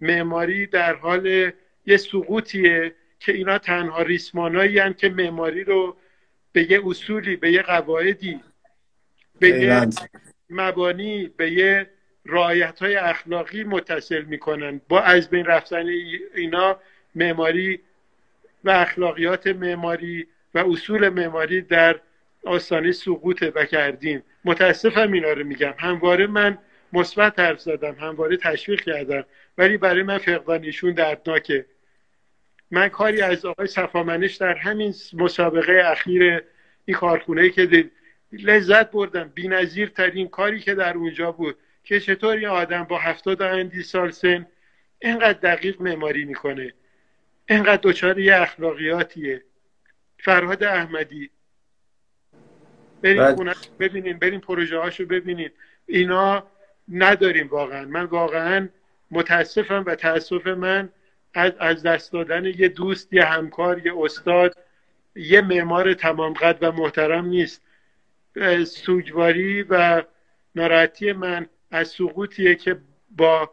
[0.00, 1.52] معماری در حال
[1.86, 5.96] یه سقوطیه که اینا تنها ریسمانایی که معماری رو
[6.52, 8.40] به یه اصولی به یه قواعدی
[9.38, 9.86] به یه
[10.50, 11.90] مبانی به یه
[12.26, 14.80] رعایت های اخلاقی متصل می‌کنن.
[14.88, 15.86] با از بین رفتن
[16.34, 16.80] اینا
[17.14, 17.80] معماری
[18.64, 22.00] و اخلاقیات معماری و اصول معماری در
[22.44, 25.74] آستانه سقوط و کردیم متاسفم اینا رو میگم.
[25.78, 26.58] همواره من
[26.92, 29.24] مثبت حرف زدم همواره تشویق کردم.
[29.58, 31.66] ولی برای من فقدان ایشون دردناکه.
[32.70, 36.42] من کاری از آقای صفامنش در همین مسابقه اخیر
[36.84, 37.90] این کارخونه که
[38.32, 39.32] لذت بردم.
[39.38, 41.56] نظیر ترین کاری که در اونجا بود.
[41.84, 44.46] که چطور یه آدم با هفتاد اندی سال سن
[44.98, 46.72] اینقدر دقیق معماری می‌کنه.
[47.48, 49.42] اینقدر دچار یه اخلاقیاتیه.
[50.24, 51.30] فرهاد احمدی.
[53.02, 55.50] بریم خونه ببینین بریم پروژه هاشو ببینین.
[55.86, 56.46] اینا
[56.88, 57.84] نداریم واقعا.
[57.84, 58.68] من واقعا
[59.10, 60.88] متاسفم و تاسف من
[61.34, 64.56] از, از دست دادن یه دوست یه همکار یه استاد
[65.14, 67.62] یه معمار تمام قد و محترم نیست.
[68.64, 70.02] سوگواری و
[70.54, 72.76] ناراحتی من از سقوطیه که
[73.10, 73.50] با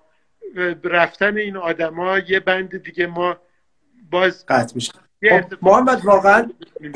[0.84, 3.38] رفتن این آدما یه بند دیگه ما
[4.10, 4.92] باز قطع میشه.
[5.30, 6.50] خب محمد واقعا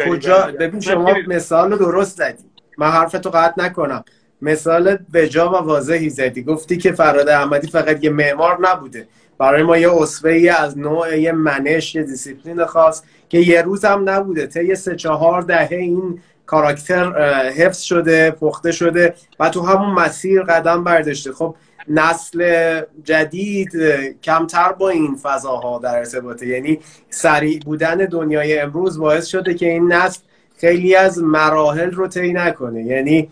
[0.10, 2.44] کجا؟ ببین شما مثال درست زدی.
[2.78, 4.04] من حرفتو قطع نکنم.
[4.42, 6.44] مثال بجا و واضحی زدی.
[6.44, 9.08] گفتی که فراد احمدی فقط یه معمار نبوده.
[9.38, 14.10] برای ما یه اصفه از نوع یه منش یه دیسیپلین خاص که یه روز هم
[14.10, 14.48] نبوده.
[14.48, 17.12] تا یه سه چهار دهه این کاراکتر
[17.50, 21.32] حفظ شده پخته شده و تو همون مسیر قدم برداشته.
[21.32, 21.56] خب
[21.88, 23.72] نسل جدید
[24.24, 26.48] کمتر با این فضاها در ارتباطه.
[26.48, 30.20] یعنی سریع بودن دنیای امروز باعث شده که این نسل
[30.58, 32.84] خیلی از مراحل رو طی نکنه.
[32.84, 33.30] یعنی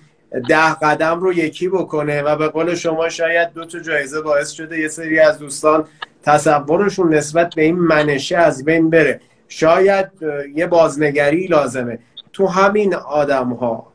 [0.50, 4.80] ده قدم رو یکی بکنه و به قول شما شاید دو تا جایزه باعث شده
[4.80, 5.86] یه سری از دوستان
[6.24, 9.20] تصورشون نسبت به این منشه از بین بره.
[9.48, 10.10] شاید
[10.56, 12.00] یه بازنگری لازمه.
[12.34, 13.94] تو همین آدم ها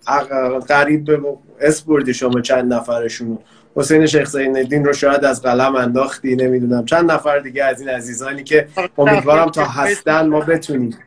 [0.69, 1.21] قریب به
[1.61, 3.39] اسپوردی شما چند نفرشون
[3.77, 6.85] حسین شیخ زین رو شاید از قلم انداختی نمی‌دونم.
[6.85, 10.99] چند نفر دیگه از این عزیزانی که امیدوارم تا هستن ما بتونیم.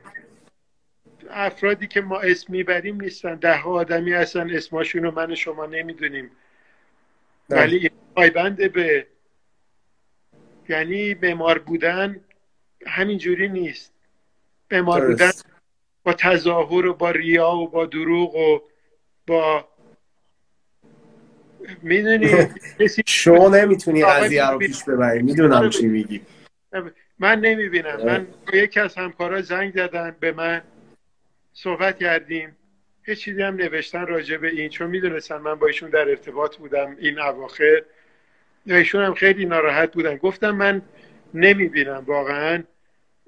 [1.29, 3.35] افرادی که ما اسم می‌بریم نیستن.
[3.35, 6.31] ده ها آدمی هستن اسماشون رو من شما نمی‌دونیم.
[7.49, 9.07] ولی پایبند به
[10.69, 12.19] یعنی معمار بودن
[12.87, 13.91] همینجوری نیست.
[14.71, 15.31] معمار بودن
[16.03, 18.59] با تظاهر و با ریا و با دروغ و
[19.27, 19.67] با
[21.81, 22.47] می‌دونی؟
[23.05, 25.21] شما نمی‌تونی قضیه رو پیش ببری.
[25.21, 26.21] می‌دونم چی میگی.
[27.19, 28.05] من نمی‌بینم.
[28.05, 30.61] من یکی از همکارا زنگ زدن به من
[31.53, 32.55] صحبت کردیم.
[33.03, 36.95] هیچ چیزی هم نوشتن راجع به این چون می‌دونستن من با ایشون در ارتباط بودم
[36.99, 37.81] این اواخر.
[38.65, 40.15] ایشون هم خیلی ناراحت بودن.
[40.15, 40.81] گفتم من
[41.33, 42.63] نمی‌بینم واقعا.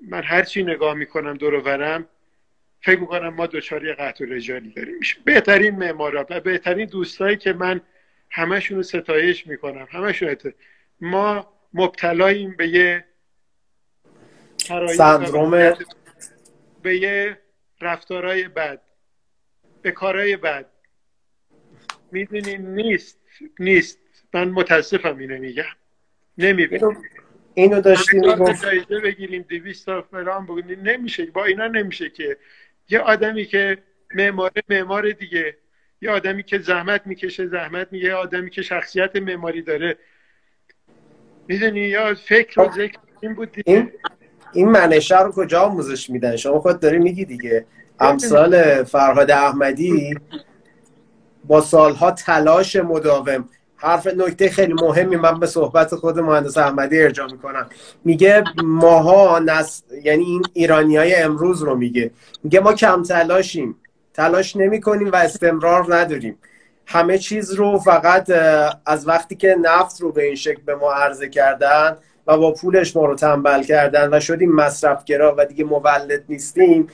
[0.10, 2.06] من هرچی نگاه می‌کنم دور برم
[2.82, 5.00] فکر می‌کنم ما دوچاری قطع و رجالی داریم.
[5.26, 7.82] بهترین معمارا و بهترین دوستایی که من
[8.34, 9.88] همشون رو ستایش می‌کنم.
[9.92, 10.38] همشون
[11.02, 13.06] ما مبتلاییم به یه
[14.98, 15.74] سندروم
[16.84, 17.38] به یه
[17.82, 18.82] رفتارهای بد
[19.82, 20.66] به کارهای بد.
[22.12, 23.20] می‌دونین نیست
[23.60, 24.00] نیست.
[24.34, 25.64] من متاسفم اینو میگم.
[26.38, 27.04] نمی‌بینم.
[27.54, 28.22] اینو داشتیم
[28.54, 31.26] جایزه بگیریم دویست تا فلان بگیریم نمیشه.
[31.26, 32.38] با اینا نمیشه که.
[32.90, 33.78] یه آدمی که
[34.16, 35.58] معمار معمار دیگه.
[36.04, 39.98] یه آدمی که زحمت می‌کشه زحمت میگه یه آدمی که شخصیت معماری داره.
[41.48, 43.74] می‌دونی یا فکر و ذکر این بود دیگه.
[43.74, 43.92] این
[44.54, 47.66] این منشه رو کجا آموزش میدن؟ شما خود داری میگی دیگه.
[48.00, 50.16] امثال فرهاد احمدی
[51.44, 53.50] با سالها تلاش مداوم.
[53.76, 57.70] حرف نکته خیلی مهمی من به صحبت خود مهندس احمدی ارجاع می‌کنم.
[58.06, 59.84] میگه ماها نس...
[60.04, 62.12] یعنی این ایرانی های امروز رو میگه.
[62.44, 63.76] میگه ما کم تلاشیم.
[64.14, 66.38] تلاش نمی کنیم و استمرار نداریم.
[66.86, 68.30] همه چیز رو فقط
[68.86, 71.98] از وقتی که نفت رو به این شکل به ما عرضه کردن
[72.28, 76.88] و با پولش ما رو تنبل کردن و شدیم مصرفگرا و دیگه مولد نیستیم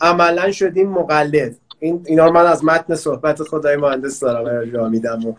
[0.00, 1.54] عملا شدیم مقلد.
[1.80, 5.34] این اینا رو من از متن صحبت خدای مهندس دارم ارجاع میدم و,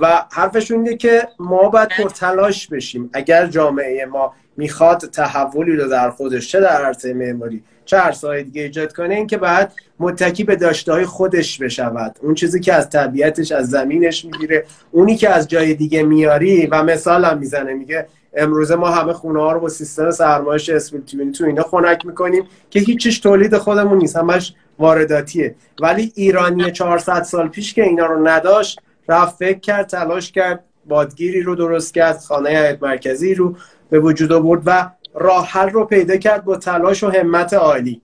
[0.00, 3.10] و حرفشون اینه که ما باید تلاش بشیم.
[3.12, 8.62] اگر جامعه ما می‌خواد تحولی رو در خودش چه در عرصه معماری؟ چه عرصه دیگه
[8.62, 12.18] ایجاد کنه این که بعد متکی به داشته های خودش بشود.
[12.22, 16.82] اون چیزی که از طبیعتش از زمینش می‌گیره اونی که از جای دیگه میاری و
[16.82, 21.44] مثال هم می‌زنه میگه امروزه ما همه خونه ها رو با سیستم سرمایش اسپیل تو
[21.44, 25.54] اینا خنک می‌کنیم که هیچیش تولید خودمون نیست همش وارداتیه.
[25.80, 31.42] ولی ایرانی 400 سال پیش که اینا رو نداشت رفت فکر کرد تلاش کرد بادگیری
[31.42, 33.56] رو درست کرد خانه مرکزی رو
[33.90, 38.02] به وجود آورد و راه حل رو پیدا کرد با تلاش و همت عالی.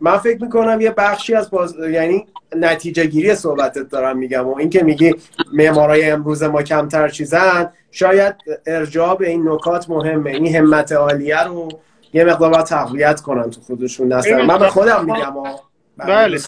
[0.00, 1.76] من فکر می‌کنم یه بخشی از باز...
[1.90, 2.26] یعنی
[2.56, 5.14] نتیجه گیری صحبتت دارم میگم و اینکه میگی
[5.52, 8.34] معمارای امروز ما کمتر چیزن شاید
[8.66, 10.30] ارجاع به این نکات مهمه.
[10.30, 11.68] این همت عالیه رو
[12.12, 14.12] یه مقدار باید تقویت کنن تو خودشون.
[14.12, 15.34] نستن من به خودم میگم
[15.96, 16.38] بله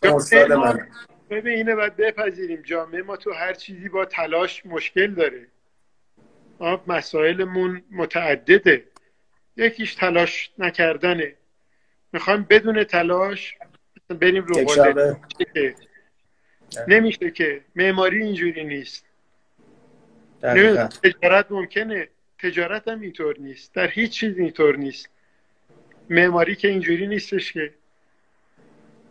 [1.31, 3.03] ببین اینه باید بپذیریم جامعه.
[3.03, 5.47] ما تو هر چیزی با تلاش مشکل داره
[6.87, 8.85] مسائلمون متعدده.
[9.61, 11.35] یکیش تلاش نکردنه.
[12.13, 13.55] می‌خوایم بدون تلاش
[14.09, 14.61] بریم رو
[16.89, 17.61] نمیشه که.
[17.77, 19.05] معماری اینجوری نیست.
[21.03, 22.09] تجارت ممکنه.
[22.39, 23.75] تجارت هم اینطور نیست.
[23.75, 25.09] در هیچ چیز اینطور نیست.
[26.11, 27.75] معماری که اینجوری نیستش که.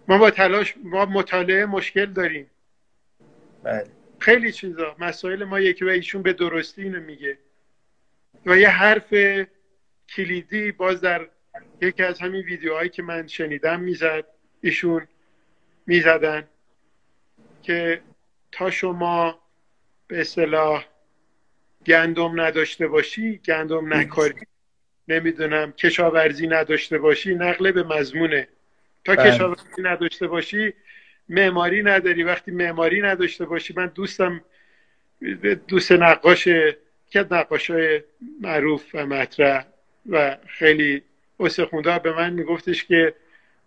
[0.08, 2.50] ما با تلاش ما مطالعه مشکل داریم.
[3.64, 3.84] بله.
[4.20, 4.96] خیلی چیزا.
[5.00, 7.38] مسائل ما یکی و ایشون به درستی اینو میگه.
[8.46, 9.14] و یه حرف
[10.16, 11.28] کلیدی باز در
[11.82, 14.26] یکی از همین ویدیوهایی که من شنیدم می‌زد
[14.62, 15.08] ایشون
[15.88, 16.48] می‌زدن
[17.64, 18.02] که
[18.52, 19.40] تا شما
[20.08, 20.86] به اصطلاح
[21.86, 24.42] گندم نداشته باشی گندم نکاری.
[25.08, 28.48] نمی‌دونم کشاورزی نداشته باشی نقله به مضمونه.
[29.06, 29.32] تا بله.
[29.32, 30.74] کشاورزی نداشته باشی
[31.30, 32.24] معماری نداری.
[32.24, 34.42] وقتی معماری نداشته باشی من دوستم
[35.68, 36.44] دوست نقاش
[37.10, 38.04] که نقاش های
[38.42, 39.66] معروف و مطرح
[40.06, 41.02] و خیلی
[41.40, 43.14] استخونده به من میگفتش که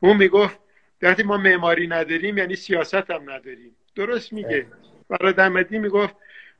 [0.00, 0.58] اون می‌گفت
[1.02, 3.76] وقتی ما معماری نداریم یعنی سیاست هم نداریم.
[3.94, 4.66] درست میگه.
[5.08, 6.16] برای دمدی می‌گفت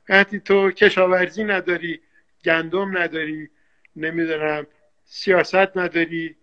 [0.09, 2.01] وقتی تو کشاورزی نداری
[2.45, 3.49] گندم نداری
[3.95, 4.67] نمی‌دونم
[5.05, 6.35] سیاست نداری.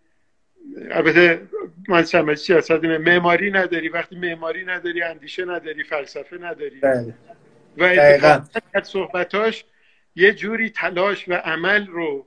[0.91, 1.43] البته
[1.89, 3.89] من سیاست معماری نداری.
[3.89, 6.81] وقتی معماری نداری اندیشه نداری فلسفه نداری.
[6.81, 7.15] بله.
[7.77, 9.65] و اتفاقا صحبتاش
[10.17, 12.27] یه جوری تلاش و عمل رو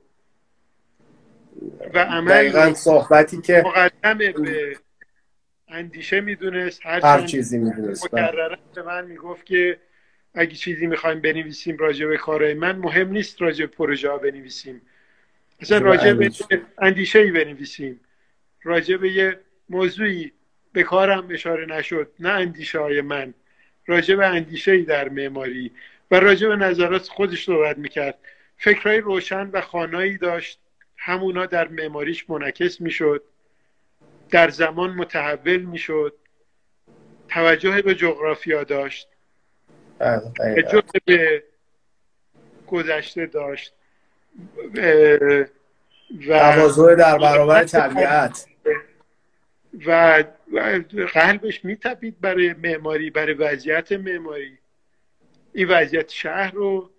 [1.94, 4.76] و عمل صحبتی که مقدم به
[5.68, 8.56] اندیشه می‌دونست هر, هر چیزی می‌دونست بله.
[8.74, 9.78] به من می‌گفت که
[10.34, 14.80] اگه چیزی می‌خوایم بنویسیم راجع به کارهای من مهم نیست راجع به پروژه ها بنویسیم.
[15.62, 16.30] مثلا راجع به
[16.78, 17.18] اندیشه.
[17.18, 18.00] ای بنویسیم.
[18.62, 19.38] راجع به یه
[19.68, 20.32] موضوعی
[20.72, 23.34] به کارم اشاره نشد نه اندیشه های من.
[23.86, 25.72] راجع به اندیشه ای در معماری.
[26.10, 28.18] و راجع به نظرات خودش صحبت می‌کرد.
[28.56, 30.60] فکرهای روشن و خانایی داشت.
[31.06, 33.22] همونا در معماریش منعکس می‌شد.
[34.30, 36.14] در زمان متحول می‌شد.
[37.28, 39.08] توجه به جغرافیا داشت.
[39.98, 41.42] بله، توجه به
[42.66, 43.72] گذشته داشت.
[46.28, 48.46] و در برابر طبیعت.
[49.86, 50.24] و
[51.12, 54.58] قلبش میتپید برای معماری برای وضعیت معماری.
[55.52, 56.90] این وضعیت شهر رو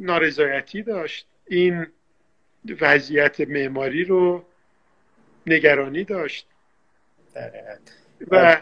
[0.00, 1.26] نارضایتی داشت.
[1.52, 1.86] این
[2.80, 4.44] وضعیت معماری رو
[5.46, 6.46] نگرانی داشت.
[8.30, 8.60] و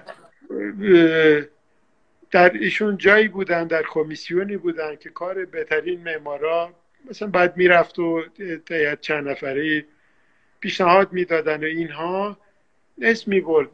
[2.30, 6.74] در ایشون جایی بودن در کمیسیونی بودن که کار بهترین معمارا
[7.11, 8.24] مثلا بعد می‌رفت و
[9.01, 9.84] چند نفری
[10.61, 12.38] پیشنهاد می‌دادن و اینها
[13.03, 13.68] اسم می‌برد.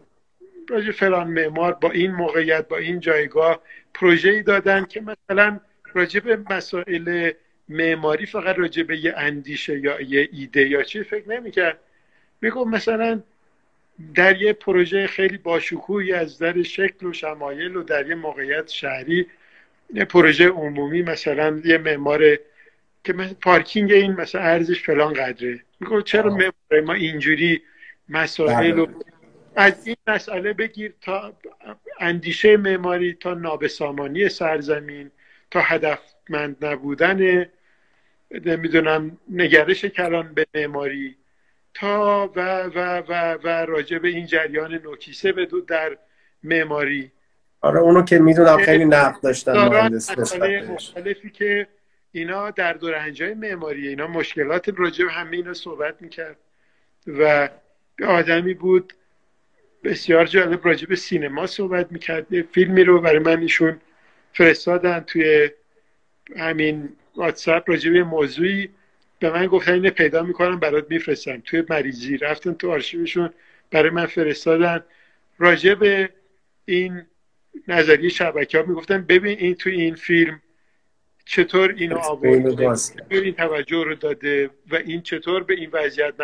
[0.69, 3.63] راجع فلان معمار با این موقعیت با این جایگاه
[3.95, 5.61] پروژه ای دادن که مثلا
[5.95, 7.33] راجع به مسائل
[7.69, 11.79] معماری فقط راجع به یه اندیشه یا یه ایده یا چی فکر نمی‌کرد.
[12.41, 13.23] میگم مثلا
[14.15, 19.27] در یه پروژه خیلی باشکوهی از در شکل و شمایل و در یه موقعیت شهری
[19.95, 22.39] یه پروژه عمومی مثلا یه معمار
[23.05, 23.13] که
[23.43, 25.61] پارکینگ این مثلا ارزش فلان قدره.
[25.81, 27.63] میگم چرا معمار ما اینجوری
[28.09, 28.95] مسائل بله.
[29.57, 31.33] از این مسئله بگیر تا
[32.01, 35.11] اندیشه معماری تا نابسامانی سرزمین
[35.51, 37.47] تا هدفمند نبودن
[38.31, 41.17] نمی‌دونم نگرش کلان به معماری.
[41.75, 45.99] تا و و و و راجع به این جریان نوکیسه بدو در
[46.43, 47.13] معماری.
[47.61, 49.53] آره اونو که می‌دونم خیلی نقد داشتن
[50.69, 51.67] مختلفی که
[52.13, 56.37] اینا در دورنجای معماری اینا مشکلات راجع به همه اینا صحبت می‌کرد
[57.07, 57.49] و
[58.07, 58.93] آدمی بود
[59.85, 62.43] بسیار جالب راجع به سینما صحبت می‌کرد.
[62.43, 63.81] فیلمی رو برای من ایشون
[64.33, 65.51] فرستادن توی
[66.37, 68.69] همین واتساپ راجع به موضوعی
[69.19, 71.41] به من گفتن اینه پیدا می‌کنم برات میفرستم.
[71.41, 73.31] توی مریضی رفتن تو آرشیوشون
[73.71, 74.85] برای من فرستادن.
[75.39, 76.09] راجع به
[76.65, 77.03] این
[77.69, 80.43] نظریه شبکه ها می‌گفتن ببین این توی این فیلم
[81.25, 82.77] چطور اینو آورده
[83.11, 86.15] این توجه رو داده و این چطور به این وضعیت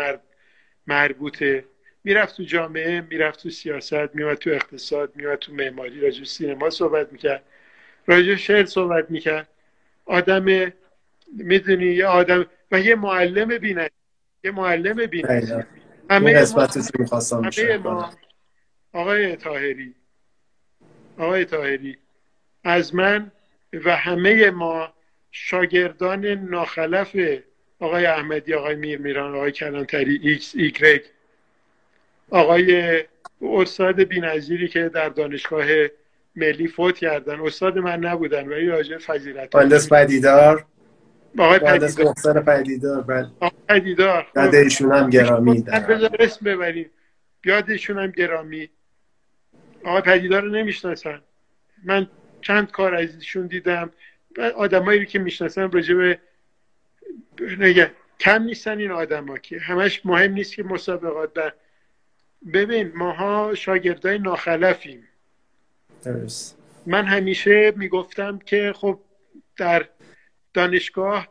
[0.87, 1.65] مربوطه.
[2.03, 7.11] می‌رفت تو جامعه می‌رفت تو سیاست میومد تو اقتصاد میومد تو معماری راجع سینما صحبت
[7.11, 7.43] می‌کرد.
[8.07, 9.47] راجع شعر صحبت می‌کرد.
[10.05, 10.73] آدم
[11.37, 13.89] می‌دونی یه آدم و یه معلم بینه
[14.43, 15.65] یه معلم بینه
[16.09, 16.67] همه ما
[17.43, 18.13] همه ما
[18.93, 19.95] آقای تاهری
[21.17, 21.97] آقای تاهری
[22.63, 23.31] از من
[23.85, 24.93] و همه ما
[25.31, 27.15] شاگردان ناخلف
[27.79, 31.01] آقای احمدی آقای میر میران آقای کلانتری ایکس ایگرگ
[32.29, 33.03] آقای
[33.41, 35.65] استاد بینظیری که در دانشگاه
[36.35, 37.39] ملی فوت کردن.
[37.39, 40.65] استاد من نبودن ولی راجع فضیلت مهندس پدیدار.
[41.37, 42.41] آقای پدیدار.
[42.41, 44.27] پدیدار بله آقای پدیدار.
[44.35, 46.89] یاد ایشون هم گرامی بذار اسم ببریم.
[47.45, 48.69] یاد ایشون هم گرامی.
[49.83, 51.21] آقای پدیدار رو نمی‌شناسن.
[51.83, 52.07] من
[52.41, 53.91] چند کار از ایشون دیدم.
[54.55, 56.19] آدمایی که می‌شناسم راجع به
[57.59, 59.59] نگه کم نیستن این آدما که.
[59.59, 61.53] همش مهم نیست که مسابقات در
[62.53, 65.07] ببین ماها شاگردای ناخلفیم.
[66.03, 66.57] درست.
[66.85, 68.99] من همیشه می‌گفتم که خب
[69.57, 69.85] در
[70.53, 71.27] دانشگاه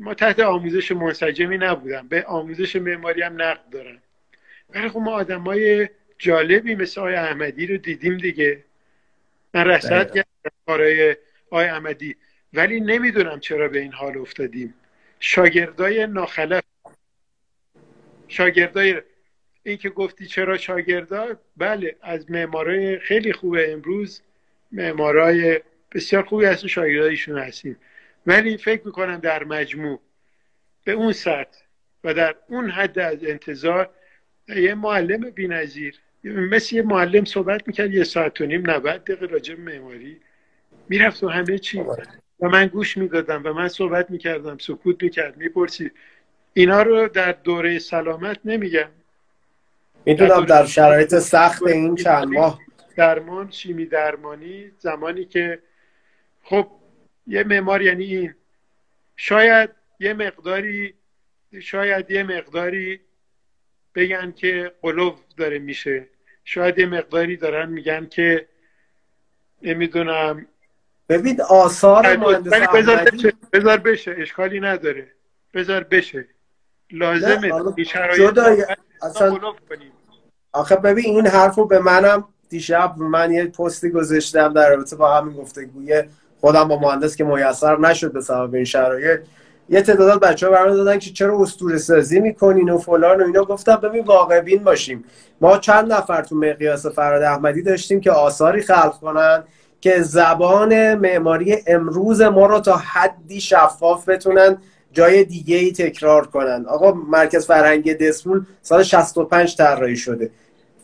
[0.00, 2.08] ما تحت آموزش منسجمی نبودم.
[2.08, 4.02] به آموزش معماری هم نقد دارم.
[4.70, 5.88] ولی خب ما آدمای
[6.18, 8.64] جالبی مثل آقای احمدی رو دیدیم دیگه.
[9.54, 11.16] من رسد کردم کارای
[11.50, 12.16] آقای احمدی.
[12.52, 14.74] ولی نمی‌دونم چرا به این حال افتادیم.
[15.20, 16.62] شاگردای ناخلف
[18.28, 19.02] شاگردای
[19.62, 23.72] این که گفتی چرا شاگردا؟ بله از معمارای خیلی خوبه.
[23.72, 24.22] امروز
[24.72, 25.60] معمارای
[25.92, 27.76] بسیار خوبی هستن شاگردایشون هستیم.
[28.26, 30.00] ولی فکر می‌کنم در مجموع
[30.84, 31.58] به اون سطح
[32.04, 33.90] و در اون حد از انتظار
[34.48, 39.54] یه معلم بینظیر مثل یه معلم صحبت می‌کرد یه ساعت و نیم 90 دقیقه راجع
[39.54, 40.20] معماری
[40.88, 41.80] می‌رفت و همه چی.
[42.40, 45.92] و من گوش می‌دادم و من صحبت می‌کردم سکوت می‌کرد می‌پرسید.
[46.54, 48.88] اینا رو در دوره سلامت نمیگم.
[50.04, 52.58] می‌دونم در شرایط سخت این چند ماه.
[52.96, 55.58] درمان شیمی درمانی زمانی که
[56.42, 56.66] خب
[57.26, 58.34] یه معمار یعنی این.
[59.16, 59.70] شاید
[60.00, 60.94] یه مقداری
[61.60, 63.00] شاید یه مقداری
[63.94, 66.08] بگن که قلوب داره میشه.
[66.44, 68.48] شاید یه مقداری دارن میگن که
[69.62, 70.46] نمی‌دونم.
[71.08, 72.16] ببین آثار
[72.72, 75.12] بذار بشه بذار بشه اشکالی نداره.
[75.54, 76.28] بذار بشه.
[76.90, 77.52] لازمه.
[78.16, 78.64] جدای
[79.02, 79.38] اصلا
[80.52, 85.16] آخه ببین این حرف رو به منم دیشب من یه پستی گذاشتم در رابطه با
[85.16, 86.02] همین گفتگوی
[86.42, 89.20] خودم با مهندس که میسر نشد به سبب این شرایط
[89.68, 93.44] یه تعداد بچه ها برام دادن که چرا اسطوره سازی می‌کنین و فلان و اینا.
[93.44, 95.04] گفتم ببین واقع بین باشیم.
[95.40, 99.44] ما چند نفر تو مقیاس فراد احمدی داشتیم که آثاری خلق کنن
[99.80, 104.56] که زبان معماری امروز ما رو تا حدی شفاف بتونن
[104.92, 106.64] جای دیگه ای تکرار کنن.
[106.68, 110.30] آقا مرکز فرهنگی دسمول سال 65 طراحی شده.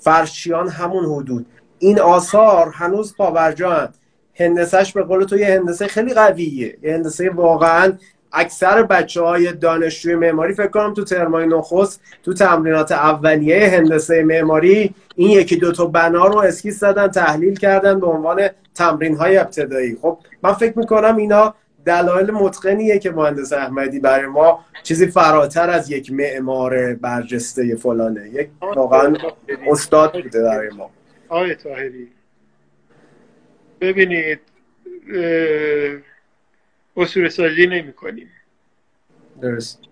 [0.01, 1.47] فرشیان همون حدود.
[1.79, 3.89] این آثار هنوز پابرجان
[4.39, 6.77] هندسش به قول تو یه هندسه خیلی قویه.
[6.83, 7.93] یه هندسه واقعا
[8.33, 14.95] اکثر بچه های دانشجوی معماری فکر کنم تو ترمای نخست تو تمرینات اولیه هندسه معماری
[15.17, 19.99] این یکی دو تا بنا رو اسکیس زدن تحلیل کردن به عنوان تمرین های ابتدایی.
[20.03, 25.91] خب من فکر می‌کنم اینا دلایل متقنیه که مهندس احمدی برای ما چیزی فراتر از
[25.91, 28.29] یک معمار برجسته فلانه.
[28.29, 29.17] یک واقعا
[29.71, 30.91] استاد بوده برای ما.
[31.29, 32.09] آقای تاهری
[33.81, 34.41] ببینید
[36.97, 38.31] اصول سازی نمی کنیم.
[39.43, 39.83] درست.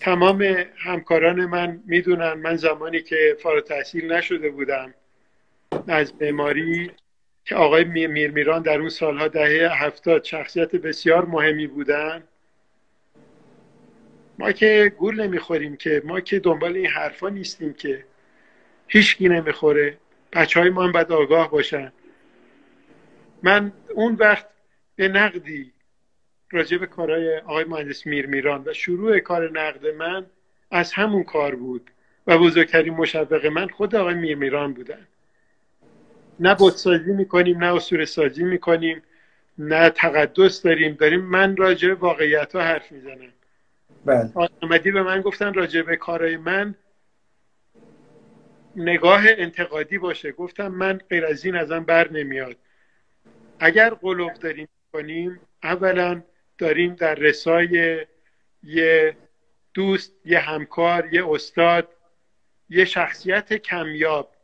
[0.00, 0.42] تمام
[0.76, 4.94] همکاران من می‌دونن من زمانی که فارغ تحصیل نشده بودم
[5.88, 6.90] از معماری
[7.44, 12.22] که آقای میر میران در اون سالها دهه هفتاد شخصیت بسیار مهمی بودن.
[14.38, 18.04] ما که گول نمی‌خوریم که ما که دنبال این حرفا نیستیم که
[18.88, 19.96] هیچکی نمی‌خوره.
[20.32, 21.92] بچه های ما هم باید آگاه باشن.
[23.42, 24.46] من اون وقت
[24.96, 25.72] به نقدی
[26.50, 30.26] راجع به کارهای آقای مهندس میر میران و شروع کار نقد من
[30.70, 31.90] از همون کار بود
[32.26, 35.06] و بزرگترین مشوق من خود آقای میر میران بودن.
[36.40, 39.02] نه بودسازی می‌کنیم نه اصول سازی می‌کنیم
[39.58, 40.94] نه تقدس داریم.
[40.94, 43.32] داریم من راجع به واقعیت ها حرف می‌زنم.
[44.04, 44.32] بله.
[44.62, 46.74] آمدی به من گفتن راجع به کارهای من
[48.78, 50.32] نگاه انتقادی باشه.
[50.32, 52.56] گفتم من غیر از این ازم بر نمیاد.
[53.60, 56.22] اگر قلوب داریم کنیم اولا
[56.58, 58.06] داریم در رسای
[58.62, 59.16] یه
[59.74, 61.88] دوست یه همکار یه استاد
[62.68, 64.34] یه شخصیت کمیاب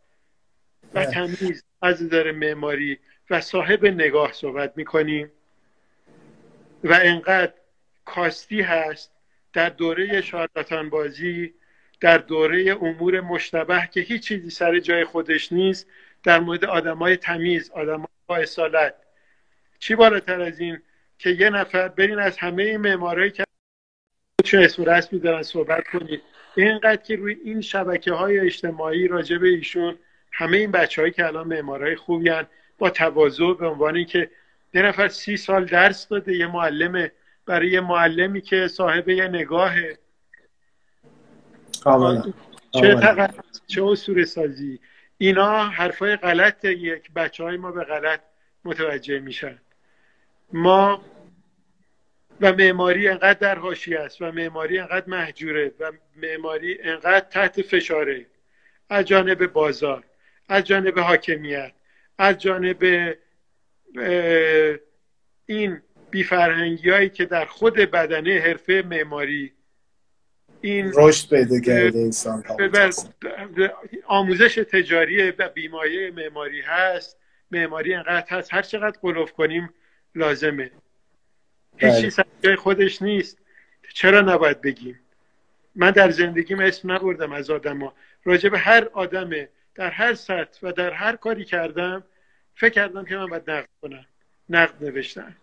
[0.95, 1.07] و بله.
[1.07, 2.99] تمیز از نظر معماری
[3.30, 5.30] و صاحب نگاه صحبت می‌کنیم.
[6.85, 7.53] و انقدر
[8.05, 9.12] کاستی هست
[9.53, 11.55] در دوره شارلاتان بازی
[12.01, 15.86] در دوره امور مشتبه که هیچ چیزی سر جای خودش نیست
[16.22, 18.95] در مورد آدمای تمیز آدمای با اصالت.
[19.78, 20.82] چی بالاتر از این؟
[21.18, 23.45] که یه نفر برین از همه این معمارایی که
[24.45, 26.22] چون اسم رسمی دارن صحبت کنید.
[26.57, 29.99] اینقدر که روی این شبکه های اجتماعی راجع به ایشون
[30.32, 32.47] همه این بچه که الان معمارای خوبی هن
[32.78, 34.30] با تواضع به عنوان که
[34.74, 37.12] یه نفر سی سال درس داده یه معلمه
[37.47, 39.74] برای یه معلمی که صاحب یه نگاه
[42.70, 42.97] چه
[43.66, 44.81] چه اصور سازی؟
[45.18, 48.20] اینا حرفای غلط یک بچه های ما به غلط
[48.64, 49.59] متوجه میشن.
[50.53, 51.05] ما
[52.41, 58.27] و معماری انقدر در حاشیه است و معماری انقدر محجوره و معماری انقدر تحت فشاره.
[58.89, 60.05] از جانب بازار
[60.49, 61.72] از جانب حاکمیت
[62.18, 63.14] از جانب
[65.47, 69.53] این بیفرهنگی هایی که در خود بدنه حرفه معماری
[70.64, 72.44] این رشد پیدا کرده انسان
[74.06, 77.16] آموزش تجاری و بیمایه معماری هست.
[77.50, 78.54] معماری انقدر هست.
[78.54, 79.70] هر چقدر قلوف کنیم
[80.14, 80.70] لازمه.
[81.76, 82.20] هیچ چیز
[82.58, 83.38] خودش نیست.
[83.94, 85.00] چرا نباید بگیم؟
[85.74, 87.94] من در زندگیم اسم نبردم از آدم ها.
[88.24, 89.30] راجع به هر آدم
[89.74, 92.04] در هر سطح و در هر کاری کردم
[92.54, 94.06] فکر کردم که من باید نقد کنم.
[94.48, 95.36] نقد نوشتم.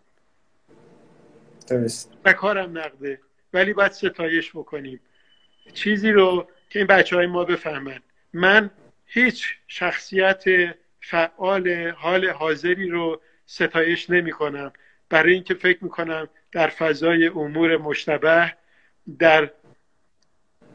[1.68, 2.12] درست.
[2.26, 3.20] و کارم نقده.
[3.54, 5.00] ولی باید ستایش بکنیم.
[5.74, 8.00] چیزی رو که این بچه های ما بفهمن.
[8.34, 8.70] من
[9.06, 10.44] هیچ شخصیت
[11.02, 14.74] فعال حال حاضری رو ستایش نمی کنم
[15.10, 18.54] برای اینکه فکر می کنم در فضای امور مشتبه
[19.20, 19.52] در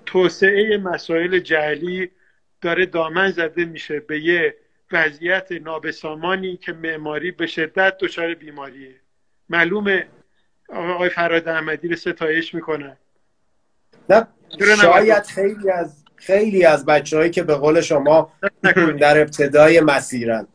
[0.07, 2.11] توسعه مسائل جعلی
[2.61, 4.57] داره دامن زده میشه به یه
[4.93, 8.95] وضعیت نابسامانی که معماری به شدت دچار بیماریه.
[9.49, 10.07] معلومه
[10.69, 12.97] آقای فراد احمدی رو ستایش می‌کنن
[14.09, 14.27] نه
[14.83, 18.33] شاید خیلی از خیلی از بچههایی که به قول شما
[19.01, 20.47] در ابتدای مسیرن.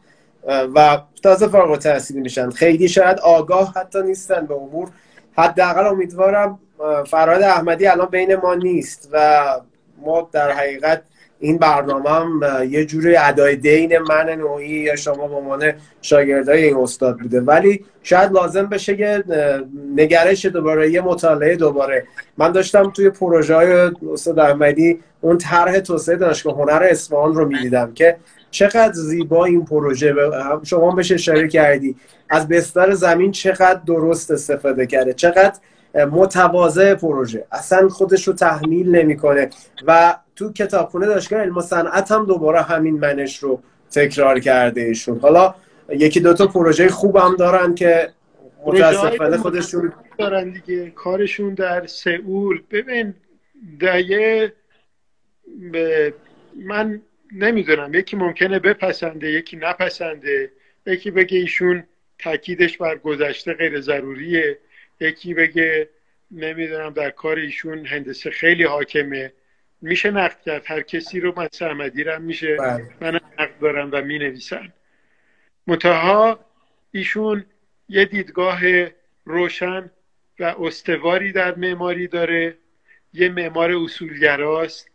[0.75, 2.49] و تازه فارغ التحصیلی میشن.
[2.49, 4.89] خیلی شاید آگاه حتی نیستن به امور.
[5.33, 6.59] حداقل امیدوارم
[7.07, 9.45] فراد احمدی الان بین ما نیست و
[9.97, 11.03] ما در حقیقت
[11.41, 16.77] این برنامه هم یه جوری ادای دین من نوعی یا شما به عنوان شاگردای این
[16.77, 17.41] استاد بوده.
[17.41, 19.23] ولی شاید لازم بشه یه
[19.95, 22.03] نگرش دوباره یه مطالعه دوباره.
[22.37, 27.93] من داشتم توی پروژه های استاد احمدی اون طرح توسعه دانشگاه هنر اصفهان رو می‌دیدم
[27.93, 28.17] که
[28.51, 30.15] چقدر زیبا این پروژه.
[30.63, 31.95] شما بشه اشاره کردی.
[32.29, 35.13] از بستر زمین چقدر درست استفاده کرده.
[35.13, 35.53] چقدر
[35.95, 37.45] متواضع پروژه.
[37.51, 39.49] اصلا خودش رو تحمیل نمی‌کنه.
[39.87, 43.61] و تو کتابخونه داشتگاه علم و صنعت هم دوباره همین منش رو
[43.91, 45.19] تکرار کرده ایشون.
[45.19, 45.55] حالا
[45.89, 48.09] یکی دوتا پروژه خوب هم دارن که
[48.65, 50.89] متاسفانه خودشون دارن دیگه.
[50.89, 52.61] کارشون در سئول.
[52.71, 53.13] ببین
[53.81, 54.53] یه
[56.55, 57.01] من
[57.35, 57.93] نمی‌دونم.
[57.93, 60.51] یکی ممکنه بپسنده یکی نپسنده.
[60.85, 61.83] یکی بگه ایشون
[62.19, 64.57] تاکیدش بر گذشته غیر ضروریه.
[65.01, 65.89] یکی بگه
[66.31, 69.33] نمی‌دونم در کار ایشون هندسه خیلی حاکمه.
[69.81, 70.63] میشه نقد کرد.
[70.65, 72.55] هر کسی رو من سرمدی میشه.
[72.55, 72.89] بله.
[73.01, 74.73] من نقد دارم و می نویسن
[75.67, 76.45] منتها
[76.91, 77.45] ایشون
[77.89, 78.61] یه دیدگاه
[79.25, 79.91] روشن
[80.39, 82.57] و استواری در معماری داره.
[83.13, 84.89] یه معمار اصولگراست.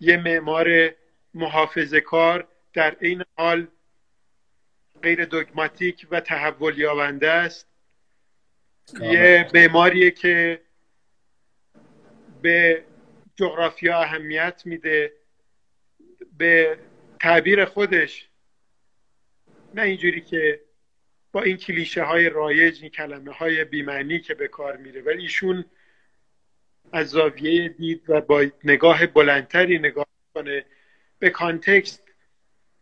[0.00, 0.94] یه معمار
[1.34, 3.66] محافظه کار در این حال
[5.02, 7.69] غیر دگماتیک و تحول یابنده است.
[9.00, 10.60] یه معماریه که
[12.42, 12.84] به
[13.36, 15.12] جغرافیا اهمیت میده
[16.38, 16.78] به
[17.20, 18.28] تعبیر خودش.
[19.74, 20.60] نه اینجوری که
[21.32, 25.64] با این کلیشه های رایج این کلمه های بیمعنی که به کار میره ولی ایشون
[26.92, 30.64] از زاویه دید و با نگاه بلندتری نگاه کنه
[31.18, 32.04] به context.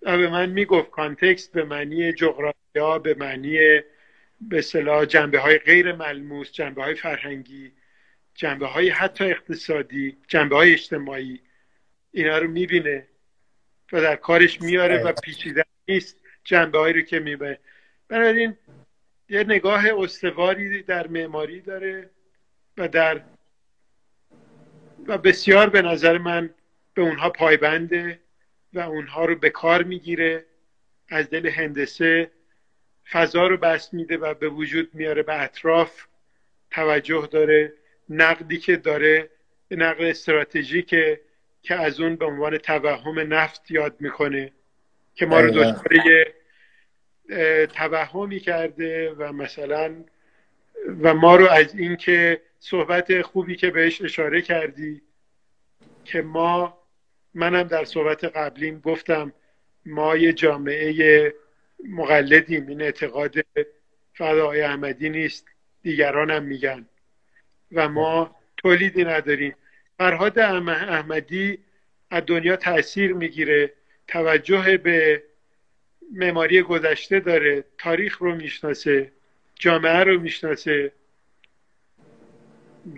[0.00, 3.80] به من می‌گفت context به معنی جغرافیا به معنی
[4.40, 7.72] به صلاح جنبه های غیر ملموس جنبه های فرهنگی
[8.34, 11.40] جنبه های حتی اقتصادی جنبه های اجتماعی
[12.12, 13.08] اینا رو می‌بینه
[13.92, 17.58] و در کارش میاره و پیچیده نیست جنبه هایی رو که می‌بینه.
[18.08, 18.56] بنابراین
[19.28, 22.10] یه نگاه استواری در معماری داره
[22.76, 23.20] و در
[25.06, 26.54] و بسیار به نظر من
[26.94, 28.20] به اونها پایبنده
[28.72, 30.44] و اونها رو به کار می‌گیره.
[31.08, 32.30] از دل هندسه
[33.12, 36.06] فضا رو بست میده و به وجود میاره به اطراف
[36.70, 37.72] توجه داره.
[38.08, 39.30] نقدی که داره
[39.70, 40.88] نقد استراتژیک
[41.62, 44.52] که از اون به عنوان توهم نفت یاد می‌کنه
[45.14, 46.26] که ما رو دچار
[47.66, 50.04] توهمی کرده و مثلا
[51.02, 55.02] و ما رو از اینکه صحبت خوبی که بهش اشاره کردی
[56.04, 56.78] که ما
[57.34, 59.32] منم در صحبت قبلیم گفتم
[59.86, 61.34] ما یه جامعه
[61.84, 62.66] مقلدیم.
[62.66, 63.34] این اعتقاد
[64.14, 65.46] فقط آقای احمدی نیست.
[65.82, 66.86] دیگران هم میگن.
[67.72, 69.54] و ما تولیدی نداریم.
[69.98, 71.58] فرهاد احمدی
[72.10, 73.72] از دنیا تاثیر می‌گیره.
[74.08, 75.22] توجه به
[76.12, 77.64] معماری گذشته داره.
[77.78, 79.12] تاریخ رو می‌شناسه.
[79.54, 80.92] جامعه رو می‌شناسه.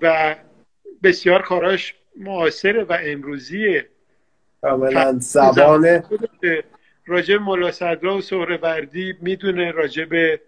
[0.03, 0.37] و
[1.03, 3.89] بسیار کاراش معاصره و امروزیه.
[4.61, 6.03] کاملا زبان
[7.11, 10.41] راجب ملا صدرا و سهروردی می‌دونه راجب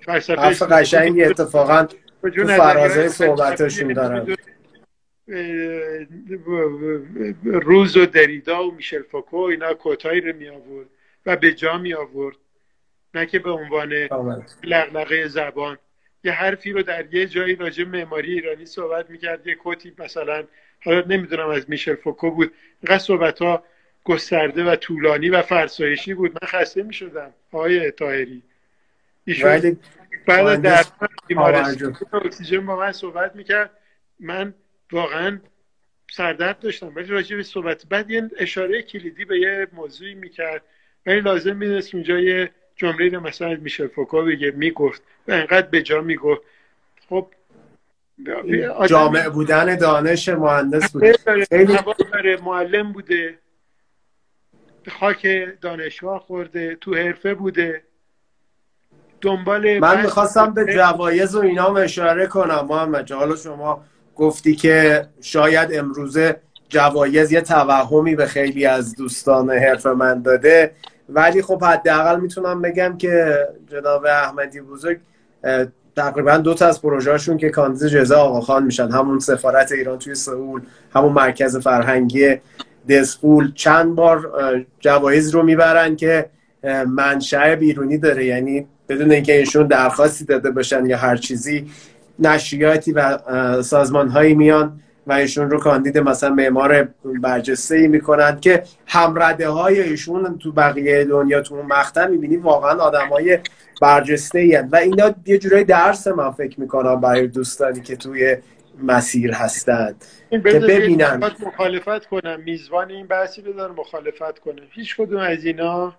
[0.00, 1.86] فلسفه حرف قشنگی اتفاقا
[2.22, 4.36] تو فرازه صحبتشون دارن
[7.44, 10.86] روز و دریدا و میشل فوکو اینا کوتاهی رو می آورد
[11.26, 12.36] و به جا می آورد
[13.14, 13.92] نه که به عنوان
[14.64, 15.78] لغلقه زبان.
[16.24, 19.46] یه حرفی رو در یه جایی راجع معماری ایرانی صحبت می‌کرد.
[19.46, 20.44] یه کوتی مثلا
[20.84, 22.52] حالا نمی‌دونم از میشل فوکو بود.
[22.82, 23.64] اینقدر صحبت ها
[24.04, 26.32] گسترده و طولانی و فرسایشی بود.
[26.32, 27.34] من خسته می‌شدم.
[27.52, 28.42] آقای تاهری
[29.24, 29.76] ایشون
[30.26, 30.84] بعد در
[31.26, 33.70] بیمارستان اکسیژن با من صحبت می‌کرد.
[34.20, 34.54] من
[34.92, 35.38] واقعا
[36.10, 36.92] سردرد داشتم.
[36.96, 40.62] ولی راجع به صحبت بعد یه اشاره کلیدی به یه موضوعی می‌کرد.
[41.06, 45.82] ولی لازم می‌دونست اونجا یه جمله رو مثلا میشل فوکو بگه می‌گفت و انقدر به
[45.82, 46.42] جا می‌گفت.
[47.08, 47.26] خب
[48.88, 51.14] جامع بودن دانش مهندس بوده
[51.50, 53.38] خیلی معلم بوده.
[54.90, 55.26] خاک
[55.60, 57.82] دانشگاه خورده تو حرفه بوده.
[59.20, 63.84] دنبال من می‌خواستم به جوایز و اینا اشاره کنم محمد حالا شما
[64.16, 66.36] گفتی که شاید امروزه
[66.68, 70.74] جوایز یه توهمی به خیلی از دوستان حرف من داده.
[71.08, 75.00] ولی خب حداقل می‌تونم بگم که جناب احمدی بزرگ
[75.96, 78.90] تقریبا دو تا از پروژهشون که کاندید جزا آقاخان میشن.
[78.90, 80.62] همون سفارت ایران توی سئول
[80.94, 82.40] همون مرکز فرهنگی
[82.88, 84.30] دسپول چند بار
[84.80, 86.26] جوایز رو می‌برن که
[86.86, 88.24] منشأ بیرونی داره.
[88.24, 91.70] یعنی بدون اینکه ایشون درخواستی داده باشن یا هر چیزی
[92.18, 93.18] نشریاتی و
[93.62, 96.88] سازمان هایی میان و ایشون رو کاندید مثلا معمار
[97.22, 102.78] برجسته ای می‌کنند که همرده های ایشون تو بقیه دنیا تو اون مقطع می‌بینی واقعا
[102.78, 103.38] آدم های
[103.80, 108.36] برجسته ای و اینا یه جورای درس من فکر می‌کنم برای دوستانی که توی
[108.82, 110.04] مسیر هستند
[110.40, 111.30] که ببینن.
[111.46, 112.40] مخالفت کنم.
[112.40, 114.62] میزبان این بحثی رو مخالفت کنم.
[114.70, 115.94] هیچ کدوم از اینا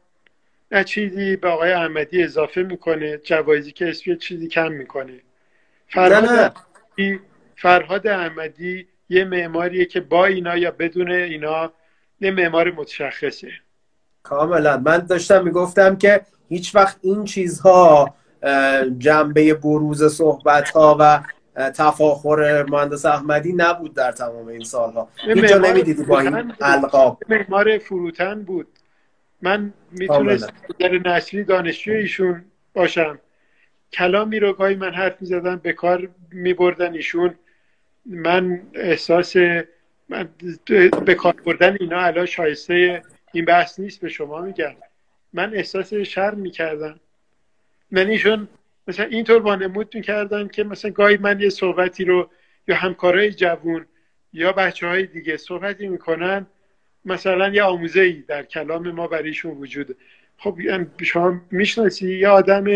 [0.71, 5.19] نه چیزی به آقای احمدی اضافه می‌کنه جوایزی که اسمی چیزی کم می‌کنه.
[5.87, 6.55] فرهاد
[7.55, 11.73] فرهاد احمدی یه معماریه که با اینا یا بدون اینا
[12.21, 13.51] یه معمار متشخصه.
[14.23, 14.77] کاملا.
[14.77, 18.15] من داشتم می‌گفتم که هیچ وقت این چیزها
[18.97, 21.21] جنبه بروز صحبت ها و
[21.55, 25.09] تفاخر مهندس احمدی نبود در تمام این سالها.
[25.27, 27.23] اینجا نمی‌دیدی با این القاب.
[27.29, 28.67] معمار فروتن بود.
[29.41, 33.19] من می‌تونست در نسلی دانشجو ایشون باشم.
[33.93, 37.35] کلامی رو گاهی من حرف می‌زدم به کار میبردن ایشون.
[38.05, 39.35] من احساس
[40.09, 40.29] من
[41.05, 43.01] به کار بردن اینا الان شایسته
[43.31, 44.73] این بحث نیست به شما میگم.
[45.33, 46.99] من احساس شرم می‌کردم.
[47.91, 48.47] من ایشون
[48.87, 52.29] مثلا اینطور وانمود می‌کردن که مثلا گاهی من یه صحبتی رو
[52.67, 53.85] یا همکارای جوون
[54.33, 56.47] یا بچه های دیگه صحبتی می‌کنن
[57.05, 59.97] مثلا یه آموزه ای در کلام ما برایشون وجود.
[60.37, 62.67] خب یعنی شما می‌شناسی یه آدم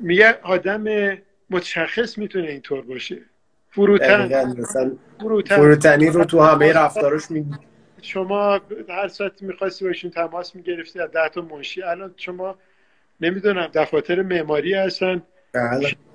[0.00, 1.16] یه آدم
[1.50, 3.18] متشخص می‌تونه اینطور باشه.
[3.70, 4.54] فروتن.
[5.46, 7.46] فروتنی رو تو همه رفتارش می
[8.02, 11.82] شما هر ساعت می‌خواستی باشین تماس می‌گرفتی از ده تا منشی.
[11.82, 12.58] الان شما
[13.20, 15.22] نمی‌دونم دفاتر معماری هستن.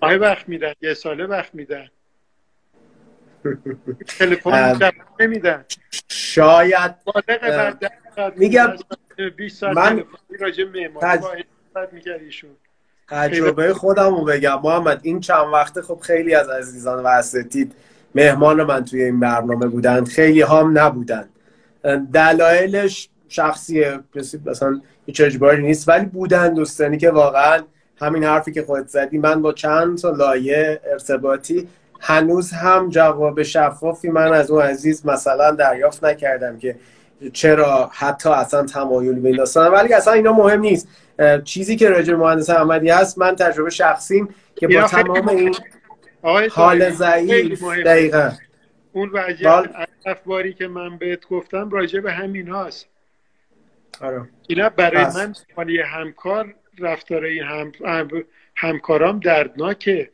[0.02, 0.18] بله.
[0.18, 1.88] وقت میدن یه ساله وقت میدن.
[4.20, 5.66] تلفن نمیدن.
[6.10, 6.96] شاید
[8.36, 8.76] میگم
[9.76, 10.04] من
[13.08, 14.62] تجربه خودم رو بگم.
[14.64, 17.76] محمد این چند وقته خب خیلی از عزیزان و اساتید
[18.16, 20.06] مهمان من توی این برنامه بودن.
[20.06, 21.30] خیلی هم نبودن.
[22.14, 24.00] دلایلش شخصیه
[24.46, 25.90] مثلا هیچ اجباری نیست.
[25.90, 27.64] ولی بودن دوستانی که واقعا
[28.02, 31.68] همین حرفی که خودت زدی من با چند تا لایه ارتباطی
[32.00, 36.76] هنوز هم جواب شفافی من از اون عزیز مثلا دریافت نکردم که
[37.34, 40.88] چرا حتی اصلا تمایلی به این ولی اصلا اینا مهم نیست.
[41.44, 45.56] چیزی که راجع مهندس احمدی هست من تجربه شخصیم که با تمام این
[46.52, 47.64] حال ضعیف.
[47.64, 48.32] دقیقا.
[48.94, 49.70] اون وضعیت
[50.06, 52.91] افباری که من بهت گفتم راجع به همین هاست.
[54.02, 54.30] آره.
[54.48, 57.72] اینا برای من من همکار رفتار این هم...
[58.56, 60.10] همکارام دردناکه.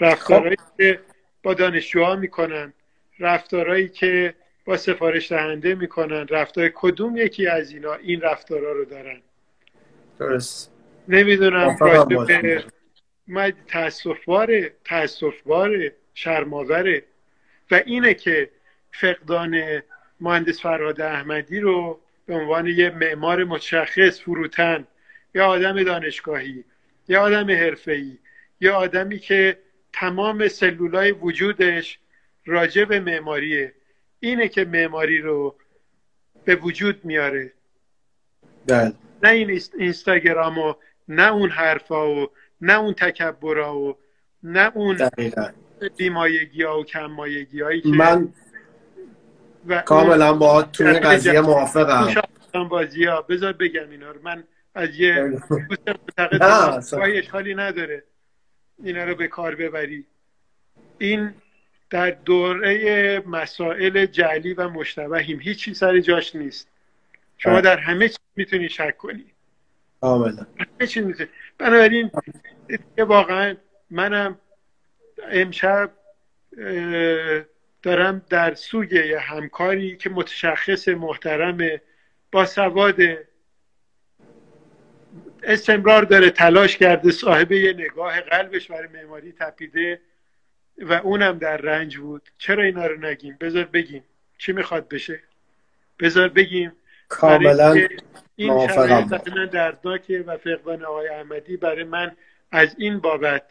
[0.00, 0.76] رفتارهایی خب.
[0.76, 1.00] که
[1.42, 2.72] با دانشجوها می‌کنن
[3.18, 4.34] رفتارهایی که
[4.64, 9.20] با سفارش دهنده می‌کنن رفتار کدوم یکی از اینا این رفتارا رو دارن؟
[10.18, 10.72] درست.
[11.08, 11.76] نمی‌دونم
[13.26, 17.04] من تاسفباره تاسفباره شرماوره
[17.70, 18.50] و اینه که
[18.92, 19.82] فقدان
[20.20, 24.86] مهندس فراد احمدی رو به عنوان یه معمار متشخص فروتن
[25.34, 26.64] یا آدم دانشگاهی
[27.08, 28.18] یا آدم حرفه‌ای
[28.60, 29.58] یا آدمی که
[29.92, 31.98] تمام سلولای وجودش
[32.46, 33.72] راجع به معماریه.
[34.20, 35.56] اینه که معماری رو
[36.44, 37.52] به وجود میاره.
[38.66, 38.92] بله.
[39.22, 40.74] نه این اینستاگرام و
[41.08, 43.96] نه اون حرفا و نه اون تکبرا و
[44.42, 44.98] نه اون
[45.96, 48.28] بیمایگی ها و کمایگی هایی که من
[49.68, 52.14] و کاملا با تو این قضیه موافقم.
[52.68, 53.22] بازی ها.
[53.22, 54.22] بذار بگم اینا رو.
[54.22, 54.44] من
[54.74, 56.42] از یه دوست معتقد
[57.16, 58.04] اشکالی نداره.
[58.84, 60.06] اینا رو به کار ببری.
[60.98, 61.34] این
[61.90, 65.40] در دوره مسائل جعلی و مشتبهیم.
[65.40, 66.68] هیچی سر جاش نیست.
[67.38, 69.24] شما در همه چیز می‌تونی شک کنی.
[70.00, 70.46] کاملا.
[70.58, 71.28] همه چیز می‌تونی.
[71.58, 72.10] بنابراین
[72.98, 73.56] واقعا
[73.90, 74.38] منم
[75.30, 75.90] امشب
[77.82, 81.80] دارم در سوی همکاری که متشخص محترم
[82.32, 82.96] با سواد
[85.42, 90.00] استمرار داره تلاش کرده صاحب یه نگاه قلبش برای معماری تپیده
[90.78, 92.28] و اونم در رنج بود.
[92.38, 94.04] چرا اینا رو نگیم؟ بذار بگیم.
[94.38, 95.20] چی می‌خواد بشه؟
[95.98, 96.72] بذار بگیم.
[97.08, 97.88] کاملا
[98.36, 99.08] این شرایط
[99.52, 102.16] دردناکه و فقدان آقای احمدی برای من
[102.50, 103.42] از این بابت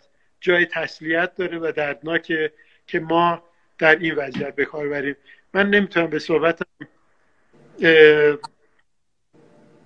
[0.41, 2.51] جای تسلیت داره و دردناکه
[2.87, 3.43] که ما
[3.77, 5.15] در این وضعیت به کار بریم.
[5.53, 6.65] من نمی‌تونم به صحبتم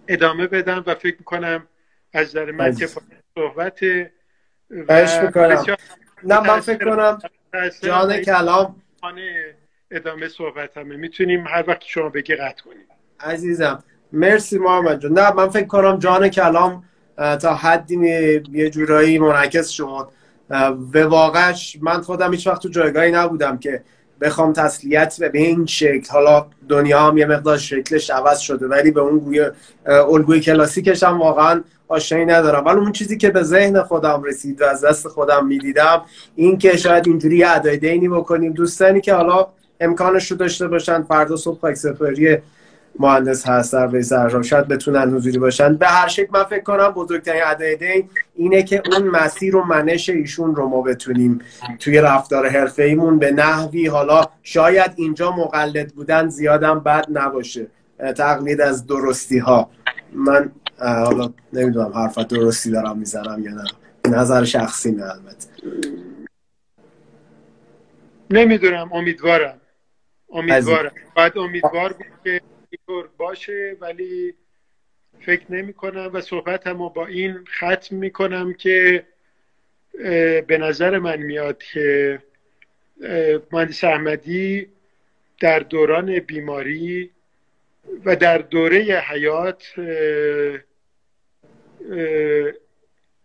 [0.08, 1.68] ادامه بدم و فکر می‌کنم
[2.14, 2.90] از نظر من که
[3.36, 3.84] صحبت
[6.24, 7.20] نه من فکر کنم
[7.82, 8.82] جان کلام
[9.92, 10.96] ادامه صحبت همه.
[10.96, 12.86] می‌تونیم هر وقت شما بگی قطع کنیم.
[13.20, 15.14] عزیزم مرسی محمد جان.
[15.14, 16.84] نه من فکر کنم جان کلام
[17.18, 17.96] تا حدی
[18.52, 20.12] یه جورایی منعکس شد.
[20.92, 23.84] به واقعش من خودم هیچ وقت تو جایگاهی نبودم که
[24.22, 26.10] بخوام تسلیت به این شکل.
[26.12, 29.46] حالا دنیا هم یه مقدار شکلش عوض شده ولی به اون گوی
[29.86, 32.66] الگوی کلاسیکش هم واقعا آشنایی ندارم.
[32.66, 36.02] ولی اون چیزی که به ذهن خودم رسید و از دست خودم می‌دیدم
[36.36, 38.54] این که شاید اینجوری ادای دینی بکنیم.
[38.54, 39.48] دوستانی که حالا
[39.80, 42.38] امکانش رو داشته باشن فردا صبح خاک سفری
[43.00, 44.04] مهندس هست در وی
[44.44, 45.76] شاید بتونن حضوری باشن.
[45.76, 50.10] به هر شکل من فکر کنم بزرگترین ادای دین اینه که اون مسیر و منش
[50.10, 51.40] ایشون رو ما بتونیم
[51.80, 57.68] توی رفتار حرفه ایمون به نحوی حالا شاید اینجا مقلد بودن زیادم بد نباشه.
[58.18, 59.70] تقلید از درستی ها
[60.14, 63.64] من حالا نمی‌دونم حرف درستی دارم می‌زنم یا نه.
[64.18, 65.48] نظر شخصی نه البته.
[68.30, 68.94] نمی‌دونم.
[68.94, 69.58] امیدوارم.
[70.34, 70.92] امیدوارم.
[71.16, 72.42] بعد امیدوار بود که
[72.72, 74.34] اینطور باشه ولی
[75.20, 79.06] فکر نمی کنم و صحبت هم با این ختم می کنم که
[80.48, 82.20] به نظر من میاد که
[83.52, 84.68] مهندس احمدی
[85.40, 87.12] در دوران بیماری
[88.06, 89.64] و در دوره حیات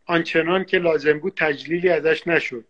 [0.06, 2.64] آنچنان که لازم بود تجلیلی ازش نشد.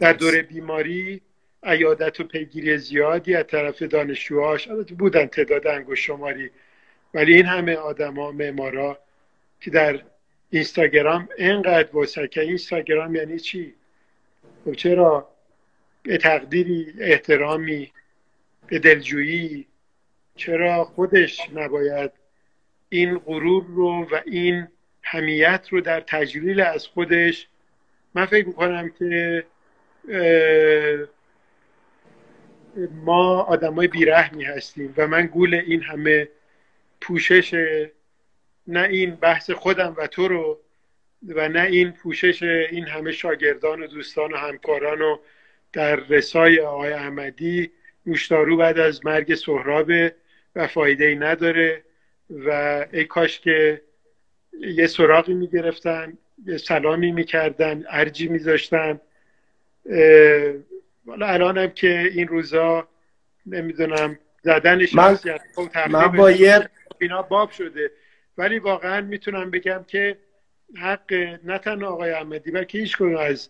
[0.00, 1.22] در دوره بیماری
[1.66, 4.68] عیادت و پیگیری زیادی از طرف دانشجوهاش.
[4.68, 6.50] البته بودن تعداد انگوش شماری.
[7.14, 8.98] ولی این همه آدما معمارا
[9.60, 10.02] که در
[10.50, 13.74] اینستاگرام اینقدر وسکه اینستاگرام یعنی چی؟
[14.64, 15.28] خب چرا؟
[16.02, 17.92] به تقدیری احترامی
[18.66, 19.66] به دلجویی.
[20.36, 22.10] چرا خودش نباید
[22.88, 24.68] این غرور رو و این
[25.02, 27.48] همیت رو در تجلیل از خودش؟
[28.14, 29.44] من فکر می‌کنم که
[33.04, 36.28] ما آدمای بیرحمی هستیم و من گول این همه
[37.00, 37.54] پوشش
[38.66, 40.60] نه این بحث خودم و تو رو
[41.28, 45.18] و نه این پوشش این همه شاگردان و دوستان و همکاران و
[45.72, 47.70] در رسای آقای احمدی
[48.06, 50.14] نوشدارو بعد از مرگ سهرابه
[50.56, 51.82] و فایده ای نداره
[52.30, 52.50] و
[52.92, 53.80] ای کاش که
[54.60, 59.00] یه سراغی می‌گرفتن یه سلامی می‌کردن ارجی میذاشتن
[61.06, 62.88] حالا الانم که این روزا
[63.46, 65.18] نمی‌دونم زدن من,
[65.90, 66.68] من با یه
[67.00, 67.90] اینا باب شده.
[68.38, 70.16] ولی واقعا می‌تونم بگم که
[70.76, 71.12] حق
[71.44, 73.48] نه تنها آقای احمدی بلکه هیچ از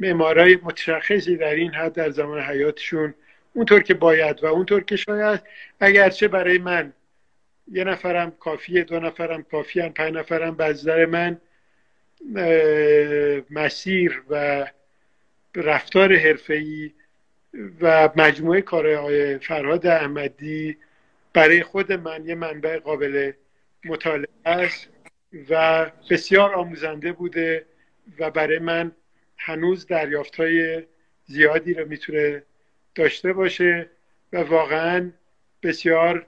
[0.00, 3.14] معمارای متشخصی در این حد در زمان حیاتشون
[3.54, 5.40] اونطور که باید و اونطور که شاید
[5.80, 6.92] اگرچه برای من
[7.72, 11.40] یه نفرم کافیه دو نفرم کافیه پنج نفرم به من
[13.50, 14.66] مسیر و
[15.54, 16.92] رفتار حرفه‌ای
[17.80, 20.76] و مجموعه کار آقای فرهاد احمدی
[21.32, 23.32] برای خود من یه منبع قابل
[23.84, 24.88] مطالعه است
[25.50, 27.66] و بسیار آموزنده بوده
[28.18, 28.92] و برای من
[29.36, 30.82] هنوز دریافت های
[31.26, 32.42] زیادی رو می‌تونه
[32.94, 33.90] داشته باشه
[34.32, 35.10] و واقعا
[35.62, 36.26] بسیار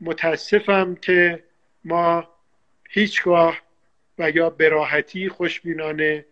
[0.00, 1.42] متاسفم که
[1.84, 2.28] ما
[2.88, 3.60] هیچگاه
[4.18, 6.24] و یا براحتی خوشبینانه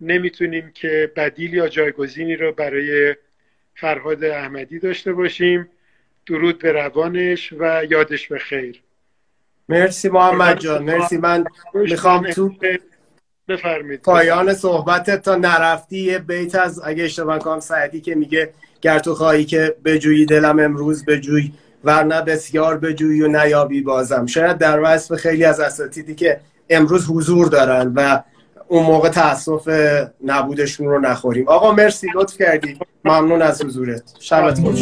[0.00, 3.14] نمی‌تونیم که بدیل یا جایگزینی رو برای
[3.74, 5.68] فرهاد احمدی داشته باشیم.
[6.26, 8.82] درود به روانش و یادش به خیر.
[9.68, 10.82] مرسی محمد جان.
[10.82, 11.16] مرسی.
[11.16, 11.44] من
[11.74, 12.54] می‌خوام تو
[13.48, 18.98] بفرمید پایان صحبتت تا نرفتی یه بیت از اگه اشتباه کنم سعدی که میگه گر
[18.98, 21.52] تو خواهی که بجویی دلم امروز بجوی
[21.84, 24.26] ورنه بسیار بجویی و نیابی بازم.
[24.26, 28.22] شاید در وصف خیلی از اساتیدی که امروز حضور دارن و
[28.72, 29.68] اون موقع تاسف
[30.24, 31.48] نبودشون رو نخوریم.
[31.48, 32.78] آقا مرسی لطف کردی.
[33.04, 34.02] ممنون از حضورت.
[34.20, 34.80] شبت خوش.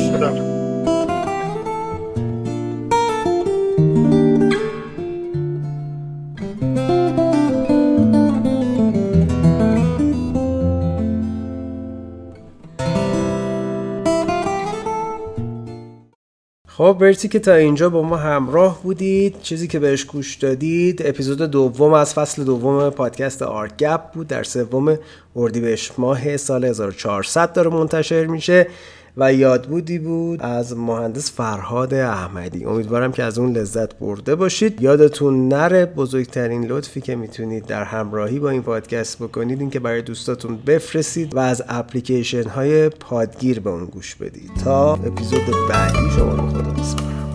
[16.80, 19.40] خب برسی که تا اینجا با ما همراه بودید.
[19.42, 24.26] چیزی که بهش گوش دادید اپیزود دوم از فصل دوم پادکست آرگپ بود.
[24.26, 24.98] در سوم
[25.36, 28.66] اردیبهشت ماه سال 1400 داره منتشر میشه.
[29.16, 32.64] و یادبودی بود از مهندس فرهاد احمدی.
[32.64, 34.82] امیدوارم که از اون لذت برده باشید.
[34.82, 40.02] یادتون نره بزرگترین لطفی که می‌تونید در همراهی با این پادکست بکنید این که برای
[40.02, 44.50] دوستاتون بفرستید و از اپلیکیشن های پادگیر به اون گوش بدید.
[44.64, 47.29] تا اپیزود بعدی شما رو خدا بسپارم